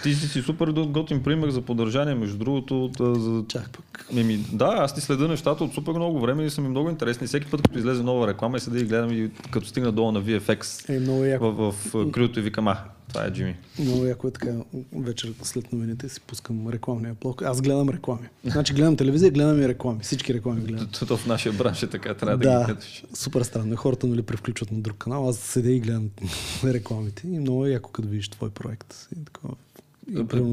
[0.03, 2.85] Ти си, си супер готин пример за поддържание, между другото.
[2.85, 3.43] от, За...
[3.47, 4.05] Чак пък.
[4.17, 7.27] Еми, да, аз ти следа нещата от супер много време и са ми много интересни.
[7.27, 10.89] Всеки път, като излезе нова реклама, седа и гледам и като стигна долу на VFX
[10.95, 11.51] Е, много яко.
[11.51, 12.77] в, в, в и викам, а,
[13.13, 13.55] това е Джими.
[13.79, 14.51] Много яко е така,
[14.93, 17.41] вечер след новините си пускам рекламния блок.
[17.41, 18.27] Аз гледам реклами.
[18.45, 19.99] Значи гледам телевизия, гледам и реклами.
[20.03, 20.87] Всички реклами гледам.
[21.07, 23.03] То в нашия бранш е така, трябва да, ги Да, гледаш.
[23.13, 23.75] супер странно.
[23.75, 26.09] Хората нали превключват на друг канал, аз седя и гледам
[26.63, 29.07] рекламите и много е яко като видиш твой проект.
[29.17, 29.53] И такова.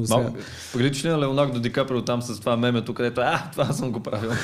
[0.09, 0.37] Малко,
[0.73, 4.03] прилича ли на Леонардо Ди Каприо там с това мемето, където, а, това съм го
[4.03, 4.31] правил.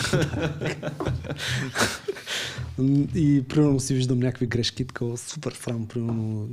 [3.15, 5.87] и примерно си виждам някакви грешки, такова супер срам.
[5.87, 6.49] Примерно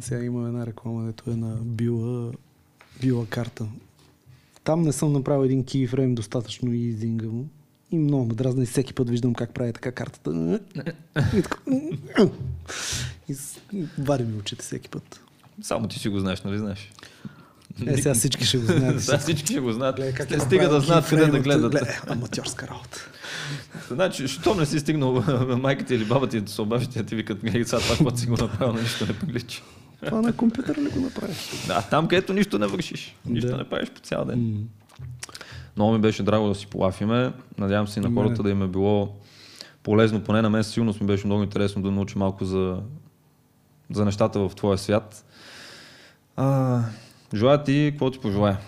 [0.00, 2.32] сега има една реклама, дето е на била,
[3.00, 3.66] била карта.
[4.64, 7.46] Там не съм направил един кейфрейм достатъчно easy му.
[7.90, 10.60] И много ме дразна и всеки път виждам как прави така картата.
[11.36, 11.58] И, така,
[13.72, 15.20] и вади ми очите всеки път.
[15.62, 16.92] Само ти си го знаеш, нали знаеш?
[17.86, 19.00] Е, сега всички ще го знаят.
[19.04, 19.96] Сега всички ще го знаят.
[19.96, 21.70] Гледай как е стига да знаят къде да гледат.
[21.72, 23.10] гледай, Аматьорска работа.
[23.90, 25.12] Значи, щом не си стигнал
[25.58, 28.20] майка ти или баба ти да се обави, те ти викат, гледай сега това, което
[28.20, 29.62] си го направил, нищо не прилича.
[30.06, 31.36] Това на компютъра ли го направиш?
[31.66, 33.56] Да, там където нищо не вършиш, нищо Да.
[33.56, 34.68] не правиш по цял ден.
[35.76, 37.32] Много ми беше драго да си полафиме.
[37.58, 39.16] Надявам се и на хората да им е било
[39.82, 40.20] полезно.
[40.24, 42.76] Поне на мен силно ми беше много интересно да науча малко за,
[43.90, 45.24] за нещата в твоя свят.
[46.36, 46.80] А,
[47.34, 48.58] желая ти, какво ти пожелая?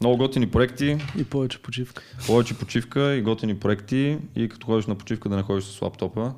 [0.00, 2.02] Много готини проекти, И повече почивка.
[2.26, 6.32] повече почивка и готини проекти и като ходиш на почивка да не ходиш с лаптопа.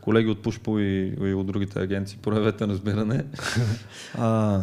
[0.00, 3.24] Колеги от Pushpo и, и от другите агенции, проявете разбиране.
[4.18, 4.60] а,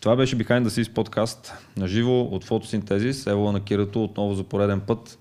[0.00, 3.26] това беше Behind the Scenes подкаст на живо от фотосинтезис.
[3.26, 5.18] Ево на Кирато отново за пореден път.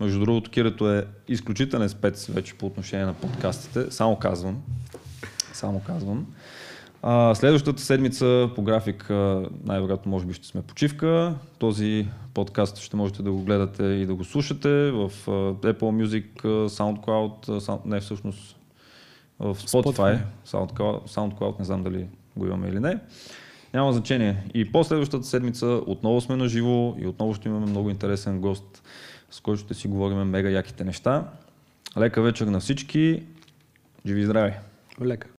[0.00, 3.90] Между другото, Кирато е изключителен спец вече по отношение на подкастите.
[3.90, 4.62] Само казвам.
[5.52, 6.26] Само казвам.
[7.06, 9.10] А, следващата седмица по график
[9.64, 11.34] най-вероятно може би ще сме почивка.
[11.58, 17.46] Този подкаст ще можете да го гледате и да го слушате в Apple Music, SoundCloud,
[17.46, 18.56] Sound, не всъщност
[19.38, 20.18] в Spotify, Spotify.
[20.46, 22.06] SoundCloud, SoundCloud, не знам дали
[22.36, 22.98] го имаме или не.
[23.74, 24.44] Няма значение.
[24.54, 28.82] И по-следващата седмица отново сме на живо и отново ще имаме много интересен гост,
[29.30, 31.28] с който ще си говорим мега яките неща.
[31.96, 33.22] Лека вечер на всички.
[34.06, 34.52] Живи и здрави!
[35.00, 35.28] Лека.